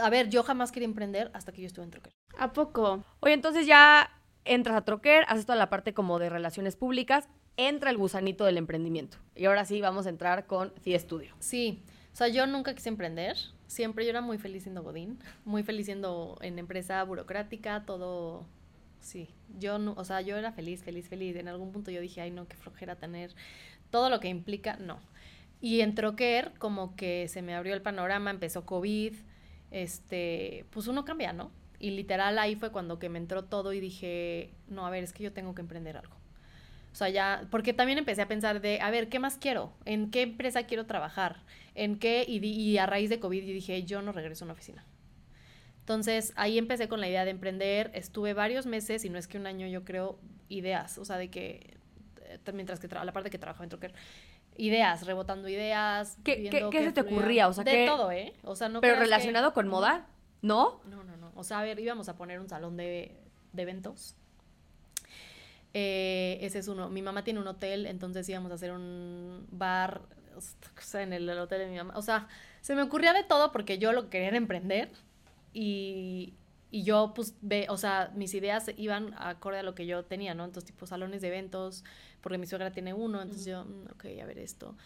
[0.00, 2.12] A ver, yo jamás quería emprender hasta que yo estuve en Troquer.
[2.38, 3.02] ¿A poco?
[3.18, 4.08] Oye, entonces ya
[4.44, 8.58] entras a Troquer, haces toda la parte como de relaciones públicas, entra el gusanito del
[8.58, 9.18] emprendimiento.
[9.34, 11.34] Y ahora sí vamos a entrar con CIE Studio.
[11.38, 11.82] Sí,
[12.12, 13.36] o sea, yo nunca quise emprender.
[13.66, 18.46] Siempre yo era muy feliz siendo Godín, muy feliz siendo en empresa burocrática, todo.
[19.00, 21.36] Sí, yo no, o sea, yo era feliz, feliz, feliz.
[21.36, 23.34] En algún punto yo dije, ay, no, qué flojera tener
[23.90, 25.00] todo lo que implica, no.
[25.60, 29.14] Y en Troquer, como que se me abrió el panorama, empezó COVID,
[29.70, 31.50] este, pues uno cambia, ¿no?
[31.78, 35.12] Y literal ahí fue cuando que me entró todo y dije, no, a ver, es
[35.12, 36.21] que yo tengo que emprender algo.
[36.92, 39.72] O sea, ya, porque también empecé a pensar de, a ver, ¿qué más quiero?
[39.86, 41.42] ¿En qué empresa quiero trabajar?
[41.74, 42.24] ¿En qué?
[42.28, 44.84] Y, y a raíz de COVID dije, yo no regreso a una oficina.
[45.80, 49.38] Entonces ahí empecé con la idea de emprender, estuve varios meses, y no es que
[49.38, 50.18] un año yo creo,
[50.48, 51.76] ideas, o sea, de que,
[52.20, 53.94] eh, mientras que, la parte que trabajaba en Trocker,
[54.56, 56.18] ideas, rebotando ideas.
[56.22, 57.48] ¿Qué, ¿qué, se te ocurría?
[57.48, 58.32] O sea, de todo, ¿eh?
[58.44, 60.06] O sea, no ¿Pero relacionado con moda?
[60.40, 60.82] ¿No?
[60.84, 61.32] No, no, no.
[61.34, 63.16] O sea, a ver, íbamos a poner un salón de,
[63.52, 64.14] de eventos
[65.74, 66.88] eh, ese es uno.
[66.88, 70.02] Mi mamá tiene un hotel, entonces íbamos a hacer un bar
[70.94, 71.94] en el, hotel de mi mamá.
[71.96, 72.28] O sea,
[72.60, 74.90] se me ocurría de todo porque yo lo quería emprender
[75.52, 76.34] y,
[76.70, 80.34] y yo, pues, ve, o sea, mis ideas iban acorde a lo que yo tenía,
[80.34, 80.44] ¿no?
[80.44, 81.84] Entonces, tipo, salones de eventos,
[82.20, 84.76] porque mi suegra tiene uno, entonces yo, mm, ok, a ver esto.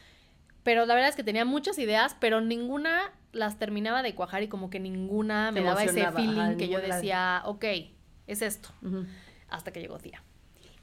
[0.63, 4.49] Pero la verdad es que tenía muchas ideas, pero ninguna las terminaba de cuajar y
[4.49, 7.65] como que ninguna me daba ese feeling que yo decía, ok,
[8.27, 8.71] es esto.
[9.49, 10.25] Hasta que llegó Tía.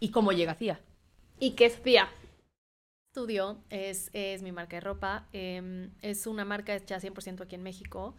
[0.04, 0.82] ¿Y cómo llega Cia?
[1.40, 2.10] ¿Y qué es Cia?
[3.10, 5.30] Estudio es, es mi marca de ropa.
[5.32, 8.14] Em, es una marca hecha 100% aquí en México.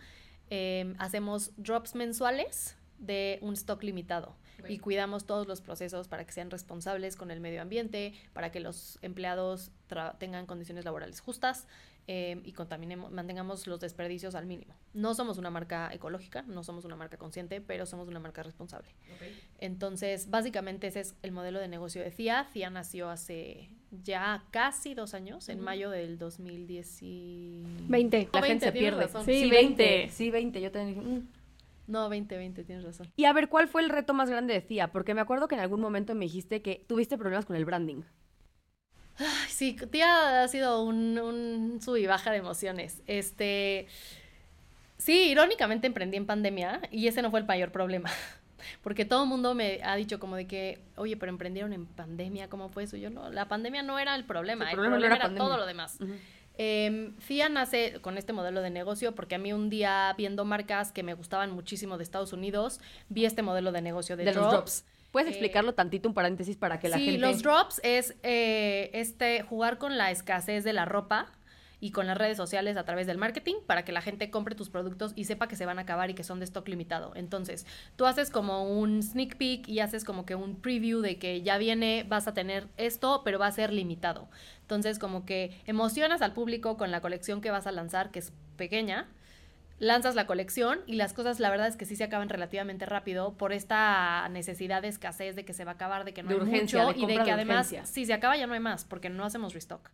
[0.48, 4.34] em, hacemos drops mensuales de un stock limitado
[4.66, 8.60] y cuidamos todos los procesos para que sean responsables con el medio ambiente, para que
[8.60, 9.70] los empleados
[10.18, 11.66] tengan condiciones laborales justas
[12.06, 14.74] em, y contaminemos, mantengamos los desperdicios al mínimo.
[14.92, 18.88] No somos una marca ecológica, no somos una marca consciente, pero somos una marca responsable.
[19.58, 22.44] Entonces, básicamente ese es el modelo de negocio de CIA.
[22.52, 23.70] CIA nació hace
[24.02, 27.00] ya casi dos años, en mayo del 2010.
[27.88, 28.28] 20.
[28.32, 29.08] La gente se pierde.
[29.24, 30.08] Sí, 20.
[30.10, 30.60] Sí, 20.
[30.60, 31.28] Yo también mm".
[31.86, 33.08] No, 20, 20, tienes razón.
[33.16, 34.90] Y a ver, ¿cuál fue el reto más grande de CIA?
[34.90, 38.02] Porque me acuerdo que en algún momento me dijiste que tuviste problemas con el branding.
[39.18, 43.02] Ay, sí, tía ha sido un, un sub y baja de emociones.
[43.06, 43.86] Este.
[44.98, 48.10] Sí, irónicamente emprendí en pandemia y ese no fue el mayor problema.
[48.82, 52.48] Porque todo el mundo me ha dicho como de que, oye, pero emprendieron en pandemia,
[52.48, 52.96] ¿cómo fue eso?
[52.96, 55.98] Yo no, la pandemia no era el problema, el problema, era, todo lo demás.
[56.56, 60.92] Eh, FIA nace con este modelo de negocio porque a mí un día viendo marcas
[60.92, 64.84] que me gustaban muchísimo de Estados Unidos, vi este modelo de negocio de, drops.
[65.14, 67.12] ¿Puedes eh, explicarlo tantito, un paréntesis para que la gente...
[67.12, 71.30] Sí, los drops es eh, este, jugar con la escasez de la ropa
[71.78, 74.70] y con las redes sociales a través del marketing para que la gente compre tus
[74.70, 77.12] productos y sepa que se van a acabar y que son de stock limitado.
[77.14, 81.42] Entonces, tú haces como un sneak peek y haces como que un preview de que
[81.42, 84.28] ya viene, vas a tener esto, pero va a ser limitado.
[84.62, 88.32] Entonces, como que emocionas al público con la colección que vas a lanzar, que es
[88.56, 89.06] pequeña,
[89.78, 93.36] lanzas la colección y las cosas la verdad es que sí se acaban relativamente rápido
[93.36, 96.36] por esta necesidad de escasez de que se va a acabar, de que no hay
[96.36, 99.24] urgencia, mucho y de que además si se acaba ya no hay más porque no
[99.24, 99.90] hacemos restock.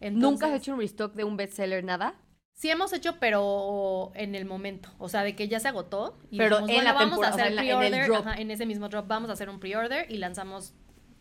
[0.00, 2.14] ¿Nunca has hecho un restock de un bestseller, nada?
[2.54, 4.90] Sí hemos hecho, pero en el momento.
[4.98, 6.18] O sea, de que ya se agotó.
[6.30, 9.48] Y pero en la vamos a hacer en, en ese mismo drop vamos a hacer
[9.48, 10.74] un pre-order y lanzamos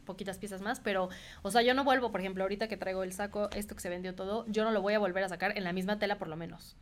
[0.06, 1.10] poquitas piezas más, pero,
[1.42, 3.90] o sea, yo no vuelvo, por ejemplo, ahorita que traigo el saco, esto que se
[3.90, 6.28] vendió todo, yo no lo voy a volver a sacar en la misma tela por
[6.28, 6.76] lo menos.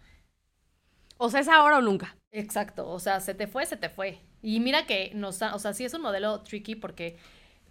[1.21, 2.15] O sea, es ahora o nunca.
[2.31, 4.19] Exacto, o sea, se te fue, se te fue.
[4.41, 7.17] Y mira que nos, o sea, sí es un modelo tricky porque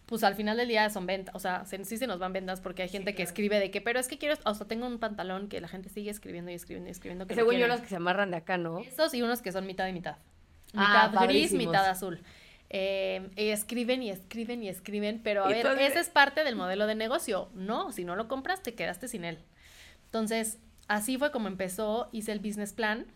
[0.05, 2.82] pues al final del día son ventas, o sea, sí se nos van ventas porque
[2.82, 5.49] hay gente que escribe de que, pero es que quiero, o sea, tengo un pantalón
[5.49, 7.26] que la gente sigue escribiendo y escribiendo y escribiendo.
[7.26, 8.80] Que Según yo, los que se amarran de acá, ¿no?
[8.80, 10.16] Esos y unos que son mitad y mitad.
[10.74, 12.20] Ah, mitad gris, mitad azul.
[12.70, 16.86] Eh, y escriben y escriben y escriben, pero a ver, ese es parte del modelo
[16.86, 17.49] de negocio.
[17.55, 19.38] No, si no lo compras, te quedaste sin él.
[20.05, 23.07] Entonces, así fue como empezó, hice el business plan.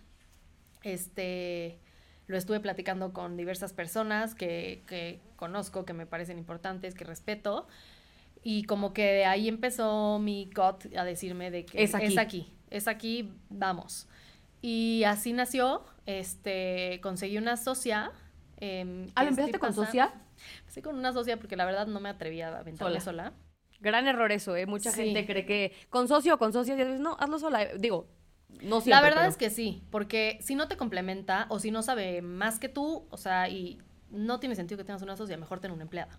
[0.82, 1.78] Este,
[2.26, 7.66] lo estuve platicando con diversas personas que, que conozco, que me parecen importantes, que respeto.
[8.42, 12.88] Y como que de ahí empezó mi gut a decirme de que es aquí, es
[12.88, 14.08] aquí, vamos.
[14.60, 18.12] Y así nació, este, conseguí una socia.
[18.58, 20.12] Eh, ah, empezaste con socia?
[20.60, 23.32] Empecé con una socia porque la verdad no me atrevía a aventarla sola.
[23.80, 24.66] Gran error eso, ¿eh?
[24.66, 27.66] Mucha gente cree que con socio o con socia, no, hazlo sola.
[27.78, 28.08] Digo,
[28.60, 31.82] no siempre, La verdad es que sí, porque si no te complementa o si no
[31.82, 33.78] sabe más que tú, o sea, y
[34.10, 36.18] no tiene sentido que tengas una socia, mejor tener una empleada.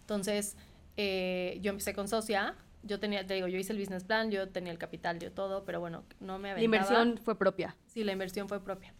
[0.00, 0.56] Entonces,
[0.96, 4.48] eh, yo empecé con socia, yo tenía, te digo, yo hice el business plan, yo
[4.48, 6.58] tenía el capital, yo todo, pero bueno, no me aventaba.
[6.58, 7.76] La inversión fue propia.
[7.86, 8.94] Sí, la inversión fue propia.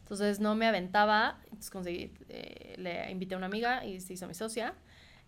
[0.00, 4.26] Entonces no me aventaba, entonces conseguí, eh, le invité a una amiga y se hizo
[4.26, 4.74] mi socia.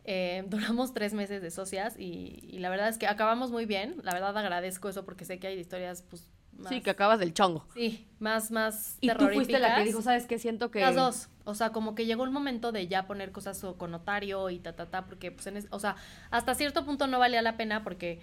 [0.04, 3.96] Eh, duramos tres meses de socias y, y, la verdad es que acabamos muy bien.
[4.02, 6.28] La verdad agradezco eso porque sé que hay historias pues,
[6.68, 7.66] sí, que acabas del chongo.
[7.74, 10.38] Sí, más, más Y tú fuiste la que dijo, ¿sabes qué?
[10.38, 10.80] Siento que...
[10.80, 11.28] Las dos.
[11.44, 14.74] O sea, como que llegó el momento de ya poner cosas con notario y ta,
[14.74, 15.96] ta, ta, porque, pues, en o sea,
[16.30, 18.20] hasta cierto punto no valía la pena porque,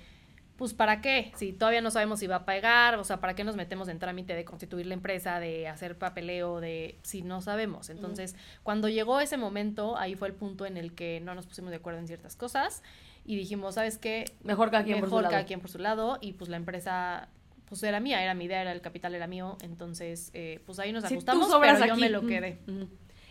[0.56, 1.32] pues, ¿para qué?
[1.36, 4.00] Si todavía no sabemos si va a pagar, o sea, ¿para qué nos metemos en
[4.00, 6.98] trámite de constituir la empresa, de hacer papeleo, de...
[7.02, 7.90] si no sabemos?
[7.90, 11.72] Entonces, cuando llegó ese momento, ahí fue el punto en el que no nos pusimos
[11.72, 12.84] de acuerdo en ciertas cosas
[13.26, 14.26] y dijimos, ¿sabes qué?
[14.44, 15.30] Mejor cada quien por su lado.
[15.30, 17.28] cada quien por su lado y pues la empresa
[17.70, 20.92] pues era mía, era mi idea, era el capital era mío, entonces eh, pues ahí
[20.92, 22.60] nos ajustamos, pero yo me lo quedé.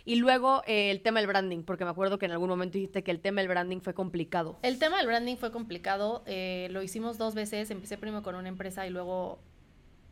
[0.04, 3.02] Y luego eh, el tema del branding, porque me acuerdo que en algún momento dijiste
[3.02, 4.58] que el tema del branding fue complicado.
[4.62, 8.48] El tema del branding fue complicado, eh, lo hicimos dos veces, empecé primero con una
[8.48, 9.38] empresa y luego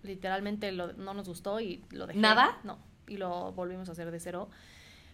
[0.03, 2.19] literalmente no nos gustó y lo dejé.
[2.19, 2.59] ¿Nada?
[2.63, 4.51] No, y lo volvimos a hacer de cero.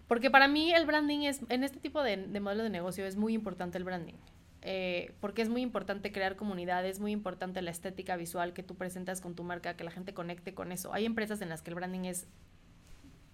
[0.08, 3.16] Porque para mí el branding es, en este tipo de, de modelo de negocio es
[3.16, 4.16] muy importante el branding.
[4.62, 8.76] Eh, porque es muy importante crear comunidad, es muy importante la estética visual que tú
[8.76, 10.94] presentas con tu marca, que la gente conecte con eso.
[10.94, 12.26] Hay empresas en las que el branding es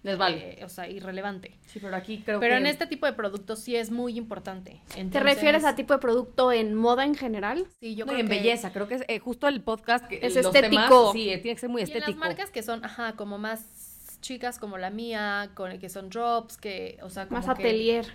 [0.01, 0.59] les vale.
[0.59, 1.57] Eh, o sea, irrelevante.
[1.65, 4.81] Sí, pero aquí creo pero en este tipo de productos sí es muy importante.
[5.11, 7.67] ¿Te refieres a tipo de producto en moda en general?
[7.79, 8.71] Sí, yo creo en belleza.
[8.71, 11.11] Creo que es eh, justo el podcast que es estético.
[11.11, 12.11] sí, tiene que ser muy estético.
[12.11, 13.88] Y las marcas que son, ajá, como más
[14.21, 18.05] chicas como la mía, con, que son drops, que, o sea, como más atelier.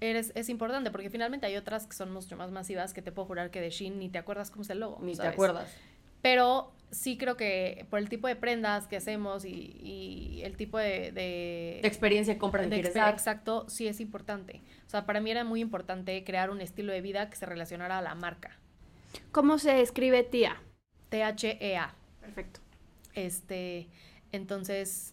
[0.00, 3.26] eres, es importante porque finalmente hay otras que son mucho más masivas que te puedo
[3.26, 4.98] jurar que de Shein ni te acuerdas cómo es el logo.
[5.02, 5.74] Ni te acuerdas.
[6.22, 11.12] Pero sí creo que por el tipo de prendas que hacemos y, el tipo de,
[11.12, 14.62] de, experiencia de compra que Exacto, sí es importante.
[14.86, 17.98] O sea, para mí era muy importante crear un estilo de vida que se relacionara
[17.98, 18.58] a la marca.
[19.32, 20.60] ¿Cómo se escribe tía?
[21.08, 21.94] T-H-E-A.
[22.20, 22.60] Perfecto.
[23.14, 23.88] Este,
[24.32, 25.12] entonces...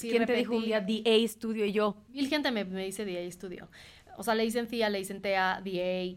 [0.00, 1.96] ¿Quién te dijo un día DA Studio y yo?
[2.08, 3.68] Mil gente me, me dice DA Studio.
[4.16, 6.16] O sea, le dicen tía, le dicen TA, DA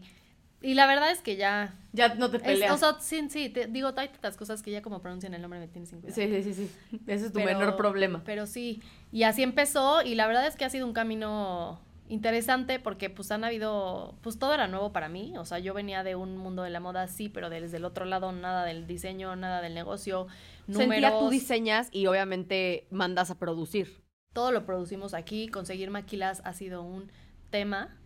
[0.62, 1.74] y la verdad es que ya.
[1.92, 2.72] Ya no te peleas.
[2.72, 5.58] o sea, sí, sí, te, digo, hay tantas cosas que ya como pronuncian el nombre
[5.58, 6.20] me tienes sin cuidado.
[6.20, 7.00] Sí, sí, sí, sí.
[7.06, 8.22] Ese es tu menor problema.
[8.24, 8.82] Pero sí.
[9.10, 13.30] Y así empezó, y la verdad es que ha sido un camino interesante porque pues
[13.30, 16.64] han habido, pues todo era nuevo para mí, o sea, yo venía de un mundo
[16.64, 20.26] de la moda, sí, pero desde el otro lado nada del diseño, nada del negocio,
[20.70, 20.94] números.
[20.94, 24.02] Sentía tú diseñas y obviamente mandas a producir.
[24.32, 27.10] Todo lo producimos aquí, conseguir maquilas ha sido un
[27.50, 27.98] tema,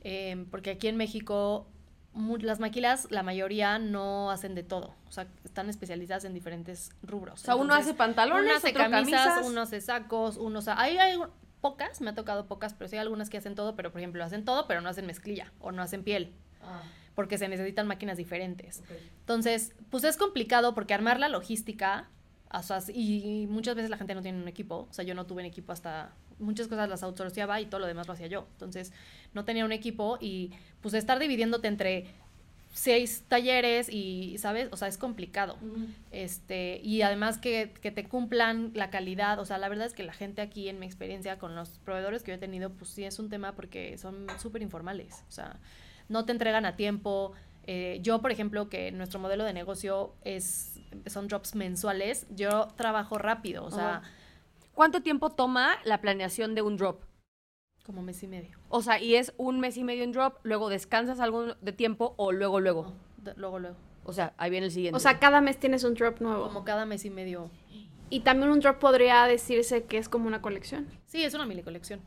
[0.00, 1.68] eh, porque aquí en México
[2.40, 4.94] las maquilas, la mayoría no hacen de todo.
[5.06, 7.42] O sea, están especializadas en diferentes rubros.
[7.42, 10.70] O sea, uno hace pantalones, uno hace camisas, uno hace sacos, uno hace...
[10.70, 11.18] Hay, hay
[11.60, 14.24] pocas, me ha tocado pocas, pero sí hay algunas que hacen todo, pero por ejemplo
[14.24, 16.34] hacen todo, pero no hacen mezclilla o no hacen piel.
[16.62, 16.82] Ah.
[17.16, 18.84] Porque se necesitan máquinas diferentes.
[19.20, 22.08] Entonces, pues es complicado porque armar la logística,
[22.52, 24.86] o sea, y muchas veces la gente no tiene un equipo.
[24.88, 27.86] O sea, yo no tuve un equipo hasta muchas cosas las outsourceaba y todo lo
[27.88, 28.46] demás lo hacía yo.
[28.52, 28.92] Entonces,
[29.34, 32.06] no tenía un equipo y pues estar dividiéndote entre
[32.76, 34.68] seis talleres y, ¿sabes?
[34.70, 35.56] O sea, es complicado.
[36.12, 40.02] Este, y además que, que, te cumplan la calidad, o sea, la verdad es que
[40.02, 43.04] la gente aquí en mi experiencia con los proveedores que yo he tenido, pues sí
[43.04, 45.56] es un tema porque son súper informales, o sea,
[46.08, 47.32] no te entregan a tiempo.
[47.64, 53.18] Eh, yo, por ejemplo, que nuestro modelo de negocio es, son drops mensuales, yo trabajo
[53.18, 54.02] rápido, o sea...
[54.76, 57.00] ¿Cuánto tiempo toma la planeación de un drop?
[57.86, 58.58] Como mes y medio.
[58.68, 62.12] O sea, y es un mes y medio en drop, luego descansas algo de tiempo
[62.18, 62.92] o luego, luego.
[63.36, 63.76] luego, luego.
[64.04, 64.94] O sea, ahí viene el siguiente.
[64.94, 66.48] O sea, cada mes tienes un drop nuevo.
[66.48, 67.50] Como cada mes y medio.
[68.10, 70.88] Y también un drop podría decirse que es como una colección.
[71.06, 72.02] Sí, es una mini colección.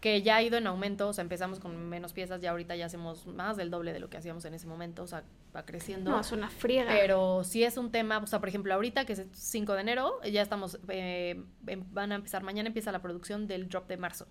[0.00, 2.86] Que ya ha ido en aumento, o sea, empezamos con menos piezas, ya ahorita ya
[2.86, 5.24] hacemos más del doble de lo que hacíamos en ese momento, o sea,
[5.54, 6.10] va creciendo.
[6.10, 6.90] No, es una friega.
[6.90, 10.22] Pero sí es un tema, o sea, por ejemplo, ahorita que es 5 de enero,
[10.22, 14.26] ya estamos, eh, em, van a empezar, mañana empieza la producción del drop de marzo.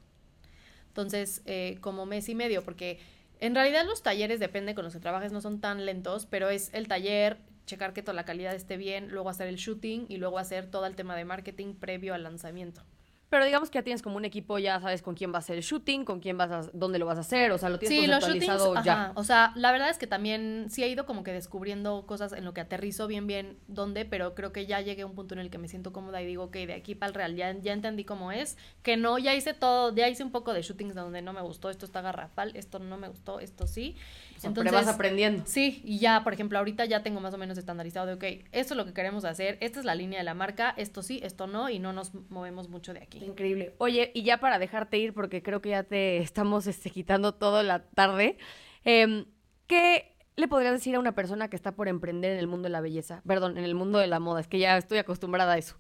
[0.88, 3.00] Entonces, eh, como mes y medio, porque
[3.40, 6.74] en realidad los talleres, depende con los que trabajes, no son tan lentos, pero es
[6.74, 10.40] el taller, checar que toda la calidad esté bien, luego hacer el shooting y luego
[10.40, 12.84] hacer todo el tema de marketing previo al lanzamiento.
[13.30, 15.58] Pero digamos que ya tienes como un equipo, ya sabes con quién va a hacer
[15.58, 18.00] el shooting, con quién vas a, dónde lo vas a hacer, o sea, lo tienes
[18.00, 19.12] sí, los shootings, ya.
[19.16, 22.44] O sea, la verdad es que también sí he ido como que descubriendo cosas en
[22.44, 25.42] lo que aterrizo bien, bien dónde, pero creo que ya llegué a un punto en
[25.42, 27.74] el que me siento cómoda y digo, ok, de aquí para el real, ya, ya
[27.74, 31.22] entendí cómo es, que no, ya hice todo, ya hice un poco de shootings donde
[31.22, 33.96] no me gustó, esto está garrafal, esto no me gustó, esto sí.
[34.44, 35.44] Entonces, vas aprendiendo.
[35.46, 38.74] Sí, y ya, por ejemplo, ahorita ya tengo más o menos estandarizado de, ok, esto
[38.74, 41.48] es lo que queremos hacer, esta es la línea de la marca, esto sí, esto
[41.48, 43.24] no, y no nos movemos mucho de aquí.
[43.24, 43.76] Increíble.
[43.78, 47.64] Oye, y ya para dejarte ir, porque creo que ya te estamos este, quitando toda
[47.64, 48.38] la tarde,
[48.84, 49.26] em,
[49.68, 52.72] ¿qué le podrías decir a una persona que está por emprender en el mundo de
[52.72, 53.22] la belleza?
[53.28, 55.76] Perdón, en el mundo de la moda, es que ya estoy acostumbrada a eso.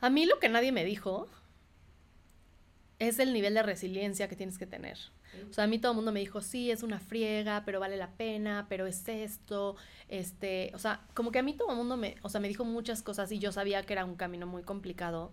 [0.00, 1.28] A mí lo que nadie me dijo
[2.98, 4.98] es el nivel de resiliencia que tienes que tener.
[5.50, 7.96] O sea, a mí todo el mundo me dijo, sí, es una friega, pero vale
[7.96, 9.76] la pena, pero es esto,
[10.08, 12.64] este, o sea, como que a mí todo el mundo me, o sea, me dijo
[12.64, 15.32] muchas cosas y yo sabía que era un camino muy complicado.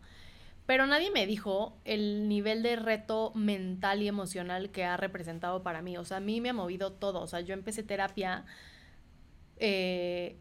[0.65, 5.81] Pero nadie me dijo el nivel de reto mental y emocional que ha representado para
[5.81, 5.97] mí.
[5.97, 7.21] O sea, a mí me ha movido todo.
[7.21, 8.45] O sea, yo empecé terapia,
[9.57, 10.37] eh,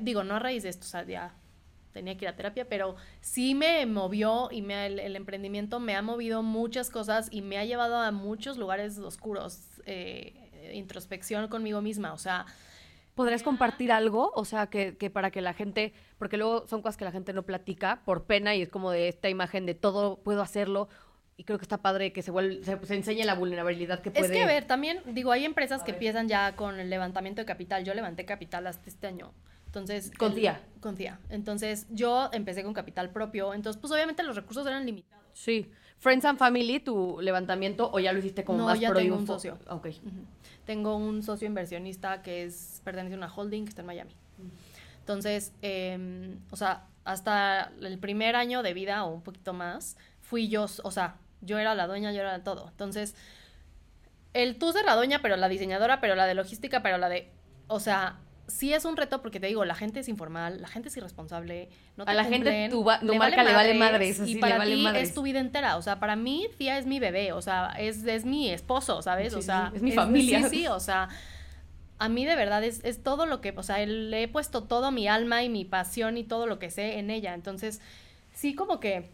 [0.00, 1.32] digo, no a raíz de esto, o sea, ya
[1.98, 6.02] tenía que ir a terapia, pero sí me movió y me, el, emprendimiento me ha
[6.02, 12.12] movido muchas cosas y me ha llevado a muchos lugares oscuros, eh, introspección conmigo misma.
[12.12, 12.46] O sea,
[13.16, 14.30] ¿Podrías compartir algo?
[14.36, 17.32] O sea, que, que, para que la gente, porque luego son cosas que la gente
[17.32, 20.88] no platica por pena y es como de esta imagen de todo puedo hacerlo.
[21.36, 24.26] Y creo que está padre que se, vuelve, se, enseñe la vulnerabilidad que puede.
[24.26, 27.46] Es que, a ver, también, digo, hay empresas que empiezan ya con el levantamiento de
[27.46, 27.84] capital.
[27.84, 29.32] Yo levanté capital hasta este año.
[29.68, 30.10] Entonces.
[30.18, 30.60] Con día.
[30.80, 31.20] Con día.
[31.28, 33.54] Entonces, yo empecé con capital propio.
[33.54, 35.24] Entonces, pues obviamente los recursos eran limitados.
[35.34, 35.70] Sí.
[35.98, 39.26] Friends and Family, tu levantamiento, o ya lo hiciste como no, más ya tengo un
[39.26, 39.58] socio.
[39.68, 39.88] Ok.
[40.64, 44.14] Tengo un socio inversionista que es pertenece a una holding que está en Miami.
[45.00, 50.48] Entonces, em, o sea, hasta el primer año de vida o un poquito más, fui
[50.48, 52.68] yo, o sea, yo era la dueña, yo era todo.
[52.68, 53.16] Entonces,
[54.34, 57.32] el tú ser la dueña, pero la diseñadora, pero la de logística, pero la de,
[57.66, 60.88] o sea, sí es un reto porque te digo, la gente es informal, la gente
[60.88, 64.86] es irresponsable, no te A la gente tu, marca le vale madre, y para ti
[64.96, 68.04] es tu vida entera, o sea, para mí Fia es mi bebé, o sea, es,
[68.04, 69.34] es mi esposo, ¿sabes?
[69.34, 70.42] o sea, es mi familia.
[70.48, 71.08] Sí, sí, o sea,
[71.98, 74.90] a mí de verdad es, es, todo lo que, o sea, le he puesto todo
[74.90, 77.34] mi alma y mi pasión y todo lo que sé en ella.
[77.34, 77.80] Entonces,
[78.32, 79.10] sí como que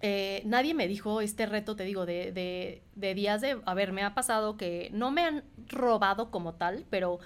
[0.00, 3.92] eh, nadie me dijo este reto, te digo, de, de, de, días de, a ver,
[3.92, 7.18] me ha pasado que no me han robado como tal, pero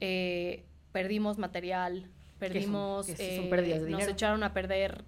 [0.00, 2.06] eh, perdimos material,
[2.38, 5.04] perdimos, eh, nos echaron a perder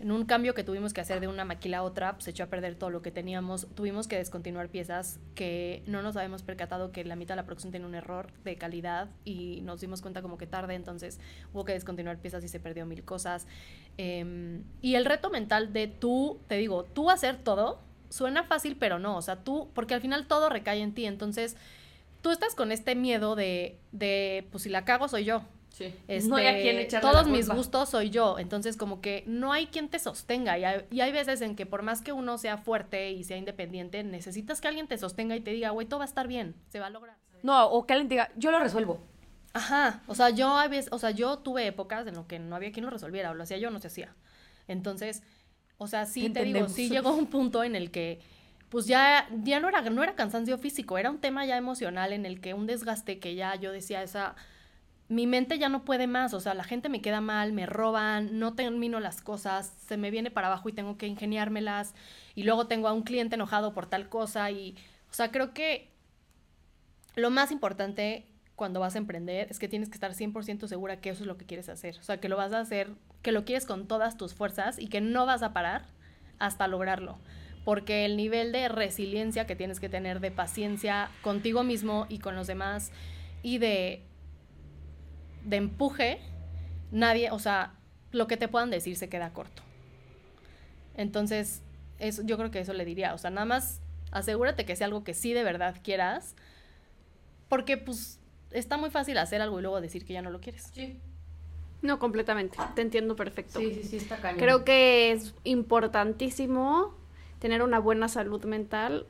[0.00, 2.46] en un cambio que tuvimos que hacer de una maquila a otra, se echó a
[2.46, 3.66] perder todo lo que teníamos.
[3.74, 7.72] Tuvimos que descontinuar piezas que no nos habíamos percatado que la mitad de la producción
[7.72, 11.18] tenía un error de calidad y nos dimos cuenta como que tarde, entonces
[11.52, 13.48] hubo que descontinuar piezas y se perdió mil cosas.
[13.96, 19.00] Em, y el reto mental de tú, te digo, tú hacer todo, suena fácil, pero
[19.00, 21.56] no, o sea, tú, porque al final todo recae en ti, entonces
[22.22, 25.42] tú estás con este miedo de, de pues si la cago soy yo,
[25.80, 28.38] este, no hay a quien echarle Todos mis gustos soy yo.
[28.38, 30.58] Entonces, como que no hay quien te sostenga.
[30.58, 33.36] Y hay, y hay, veces en que por más que uno sea fuerte y sea
[33.36, 36.54] independiente, necesitas que alguien te sostenga y te diga, güey, todo va a estar bien,
[36.68, 37.16] se va a lograr.
[37.42, 39.00] No, o que alguien te diga, yo lo resuelvo.
[39.52, 40.02] Ajá.
[40.06, 42.72] O sea, yo hay veces, o sea, yo tuve épocas en lo que no había
[42.72, 44.14] quien lo resolviera, o lo hacía yo, no se hacía.
[44.66, 45.22] Entonces,
[45.78, 48.20] o sea, sí te digo, sí llegó un punto en el que
[48.68, 52.26] pues ya, ya no, era, no era cansancio físico, era un tema ya emocional en
[52.26, 54.36] el que un desgaste que ya yo decía, esa,
[55.08, 58.38] mi mente ya no puede más, o sea, la gente me queda mal, me roban,
[58.38, 61.94] no termino las cosas, se me viene para abajo y tengo que ingeniármelas,
[62.34, 64.76] y luego tengo a un cliente enojado por tal cosa, y,
[65.10, 65.90] o sea, creo que
[67.14, 71.10] lo más importante cuando vas a emprender es que tienes que estar 100% segura que
[71.10, 72.90] eso es lo que quieres hacer, o sea, que lo vas a hacer,
[73.22, 75.86] que lo quieres con todas tus fuerzas y que no vas a parar
[76.38, 77.18] hasta lograrlo
[77.64, 82.36] porque el nivel de resiliencia que tienes que tener, de paciencia contigo mismo y con
[82.36, 82.90] los demás,
[83.42, 84.02] y de
[85.44, 86.18] de empuje,
[86.90, 87.72] nadie, o sea,
[88.12, 89.62] lo que te puedan decir se queda corto.
[90.94, 91.62] Entonces,
[91.98, 93.80] eso, yo creo que eso le diría, o sea, nada más
[94.10, 96.34] asegúrate que sea algo que sí de verdad quieras,
[97.48, 100.70] porque pues está muy fácil hacer algo y luego decir que ya no lo quieres.
[100.74, 100.98] Sí.
[101.80, 103.60] No, completamente, te entiendo perfecto.
[103.60, 104.40] Sí, sí, sí, está cañón.
[104.40, 106.94] Creo que es importantísimo
[107.38, 109.06] tener una buena salud mental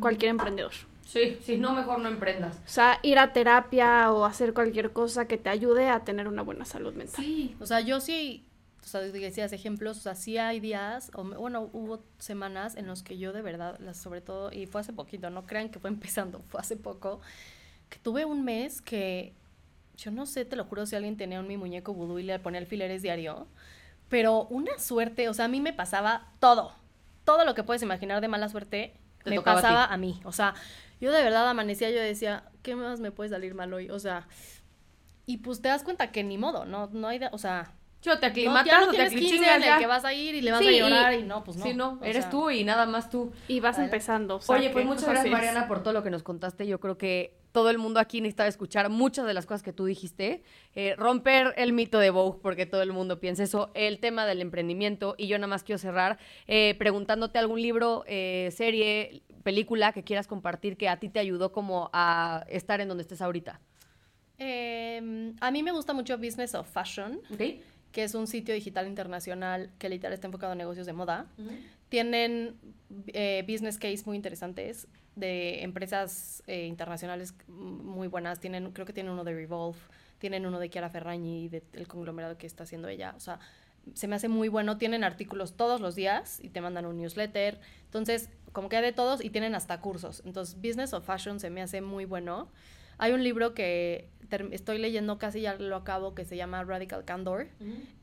[0.00, 0.72] cualquier emprendedor.
[1.06, 2.56] Sí, si no, mejor no emprendas.
[2.56, 6.42] O sea, ir a terapia o hacer cualquier cosa que te ayude a tener una
[6.42, 7.24] buena salud mental.
[7.24, 8.44] Sí, o sea, yo sí,
[8.84, 13.02] o sea, decías ejemplos, o sea, sí hay días, o bueno, hubo semanas en los
[13.02, 16.42] que yo de verdad, sobre todo, y fue hace poquito, no crean que fue empezando,
[16.48, 17.20] fue hace poco,
[17.88, 19.32] que tuve un mes que,
[19.96, 22.38] yo no sé, te lo juro, si alguien tenía un mi muñeco vudú y le
[22.38, 23.46] ponía alfileres diario,
[24.10, 26.72] pero una suerte, o sea, a mí me pasaba todo,
[27.28, 28.94] todo lo que puedes imaginar de mala suerte,
[29.26, 30.18] me pasaba a, mí.
[30.24, 30.54] O sea,
[30.98, 33.90] yo de verdad amanecía, yo decía, ¿qué más me puede salir mal hoy?
[33.90, 34.26] O sea,
[35.26, 37.74] y pues te das cuenta que ni modo, no, no hay, o sea...
[38.00, 39.62] Yo te aclimatas, no, te aclimatas.
[39.62, 41.64] en el que vas a ir y le vas a llorar y no, pues no.
[41.64, 43.30] Sí, no, eres tú y nada más tú.
[43.46, 44.40] Y vas empezando.
[44.46, 46.66] Oye, pues muchas gracias, Mariana, por todo lo que nos contaste.
[46.66, 49.86] Yo creo que todo el mundo aquí necesita escuchar muchas de las cosas que tú
[49.86, 50.42] dijiste.
[50.74, 53.70] Eh, romper el mito de Vogue, porque todo el mundo piensa eso.
[53.74, 55.14] El tema del emprendimiento.
[55.18, 60.26] Y yo nada más quiero cerrar eh, preguntándote algún libro, eh, serie, película que quieras
[60.26, 63.60] compartir que a ti te ayudó como a estar en donde estés ahorita?
[64.36, 67.20] Em, a mí me gusta mucho Business of Fashion,
[67.90, 71.26] que es un sitio digital internacional que literal está enfocado en negocios de moda.
[71.88, 72.56] Tienen
[73.46, 74.86] business case muy interesantes
[75.18, 78.40] de empresas eh, internacionales muy buenas.
[78.40, 79.78] Tienen, creo que tienen uno de Revolve,
[80.18, 83.14] tienen uno de Chiara Ferragni, del conglomerado que está haciendo ella.
[83.16, 83.38] O sea,
[83.94, 84.78] se me hace muy bueno.
[84.78, 87.60] Tienen artículos todos los días y te mandan un newsletter.
[87.84, 90.22] Entonces, como que hay de todos y tienen hasta cursos.
[90.24, 92.48] Entonces, Business of Fashion se me hace muy bueno.
[92.98, 94.10] Hay un libro que
[94.50, 97.48] estoy leyendo, casi ya lo acabo, que se llama Radical Candor,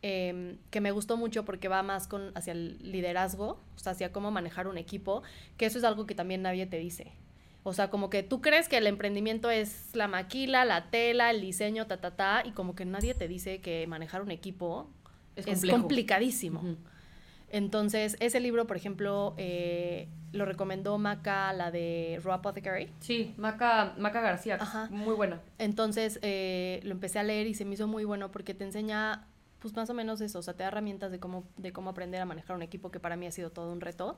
[0.01, 4.11] em, que me gustó mucho porque va más con, hacia el liderazgo, o sea, hacia
[4.11, 5.23] cómo manejar un equipo,
[5.57, 7.11] que eso es algo que también nadie te dice.
[7.63, 11.41] O sea, como que tú crees que el emprendimiento es la maquila, la tela, el
[11.41, 14.87] diseño, ta, ta, ta, y como que nadie te dice que manejar un equipo
[15.35, 16.77] es, complicadísimo.
[17.49, 22.91] Entonces, ese libro, por ejemplo, eh, lo recomendó Maca, la de Raw Apothecary.
[22.99, 25.41] Sí, Maca, Maca García, muy buena.
[25.57, 29.27] Entonces, eh, lo empecé a leer y se me hizo muy bueno porque te enseña,
[29.59, 32.21] pues más o menos eso, o sea, te da herramientas de cómo, de cómo aprender
[32.21, 34.17] a manejar un equipo, que para mí ha sido todo un reto.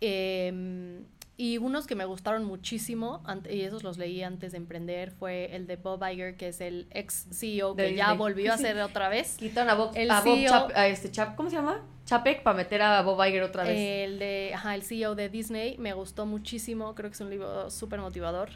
[0.00, 1.02] Eh,
[1.40, 5.66] y unos que me gustaron muchísimo, y esos los leí antes de emprender, fue el
[5.66, 9.38] de Bob Iger, que es el ex CEO que ya volvió a hacer otra vez.
[9.38, 11.80] Quitaron a Bob, el a Bob e este Chap, ¿cómo se llama?
[12.04, 13.74] Chapek para meter a Bob Iger otra vez.
[13.74, 17.70] El de, ajá, el CEO de Disney, me gustó muchísimo, creo que es un libro
[17.70, 18.50] súper motivador.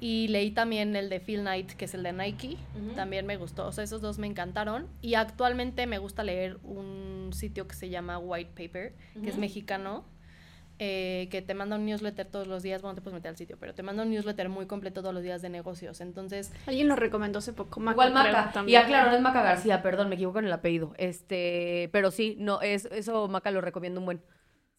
[0.00, 2.56] Y leí también el de Phil Knight, que es el de Nike,
[2.96, 4.88] también me gustó, o sea, esos dos me encantaron.
[5.02, 10.06] Y actualmente me gusta leer un sitio que se llama White Paper, que es mexicano,
[10.82, 13.58] eh, que te manda un newsletter todos los días, bueno, te puedes meter al sitio,
[13.60, 16.00] pero te manda un newsletter muy completo todos los días de negocios.
[16.00, 16.50] Entonces.
[16.66, 17.92] Alguien lo recomendó hace poco, Maca.
[17.92, 18.64] Igual Maca.
[18.66, 20.94] Y aclaro, no es Maca García, perdón, me equivoco en el apellido.
[20.96, 24.22] Este, pero sí, no, es, eso Maca lo recomiendo un buen.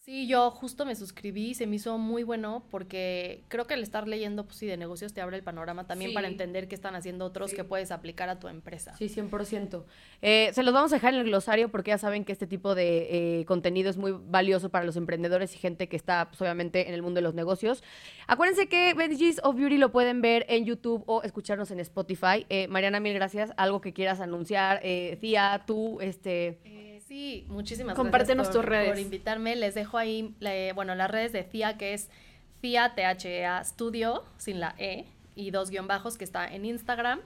[0.04, 4.08] Sí, yo justo me suscribí, se me hizo muy bueno porque creo que el estar
[4.08, 7.24] leyendo, pues sí, de negocios te abre el panorama también para entender qué están haciendo
[7.24, 8.96] otros que puedes aplicar a tu empresa.
[8.98, 9.84] Sí, 100%.
[10.24, 12.74] Eh, se los vamos a dejar en el glosario porque ya saben que este tipo
[12.74, 16.88] de eh, contenido es muy valioso para los emprendedores y gente que está, pues, obviamente,
[16.88, 17.84] en el mundo de los negocios.
[18.26, 22.48] Acuérdense que Veggies of Beauty lo pueden ver en YouTube o escucharnos en Spotify.
[22.50, 23.52] Eh, Mariana, mil gracias.
[23.56, 24.80] Algo que quieras anunciar.
[24.82, 26.91] Eh, Tía, tú, este...
[27.12, 28.88] Sí, muchísimas Compártenos gracias tus redes.
[28.88, 29.58] por invitarme.
[29.58, 30.34] Les dejo ahí,
[30.74, 32.10] bueno, las redes de CIA, que es
[32.62, 35.04] CIA THEA Studio, sin la E,
[35.36, 37.20] y dos guion bajos, que está en Instagram.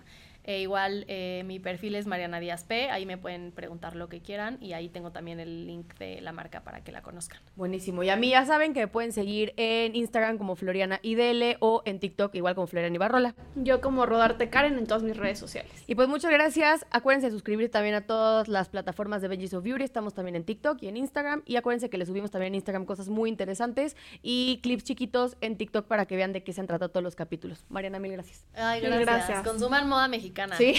[0.48, 4.22] E igual eh, mi perfil es Mariana Díaz P, ahí me pueden preguntar lo que
[4.22, 7.42] quieran y ahí tengo también el link de la marca para que la conozcan.
[7.56, 8.04] Buenísimo.
[8.04, 11.82] Y a mí ya saben que me pueden seguir en Instagram como Floriana IDL o
[11.86, 13.34] en TikTok igual como Floriana Ibarrola.
[13.56, 15.72] Yo como Rodarte Karen en todas mis redes sociales.
[15.88, 16.86] Y pues muchas gracias.
[16.92, 19.84] Acuérdense de suscribirse también a todas las plataformas de Benji's of Beauty.
[19.84, 21.42] Estamos también en TikTok y en Instagram.
[21.48, 25.58] Y acuérdense que les subimos también en Instagram cosas muy interesantes y clips chiquitos en
[25.58, 27.66] TikTok para que vean de qué se han tratado todos los capítulos.
[27.70, 28.46] Mariana, mil gracias.
[28.54, 29.06] Ay, gracias.
[29.06, 29.44] gracias.
[29.44, 30.08] Consuman moda
[30.58, 30.76] Sí.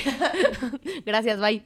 [1.06, 1.62] Gracias, bye.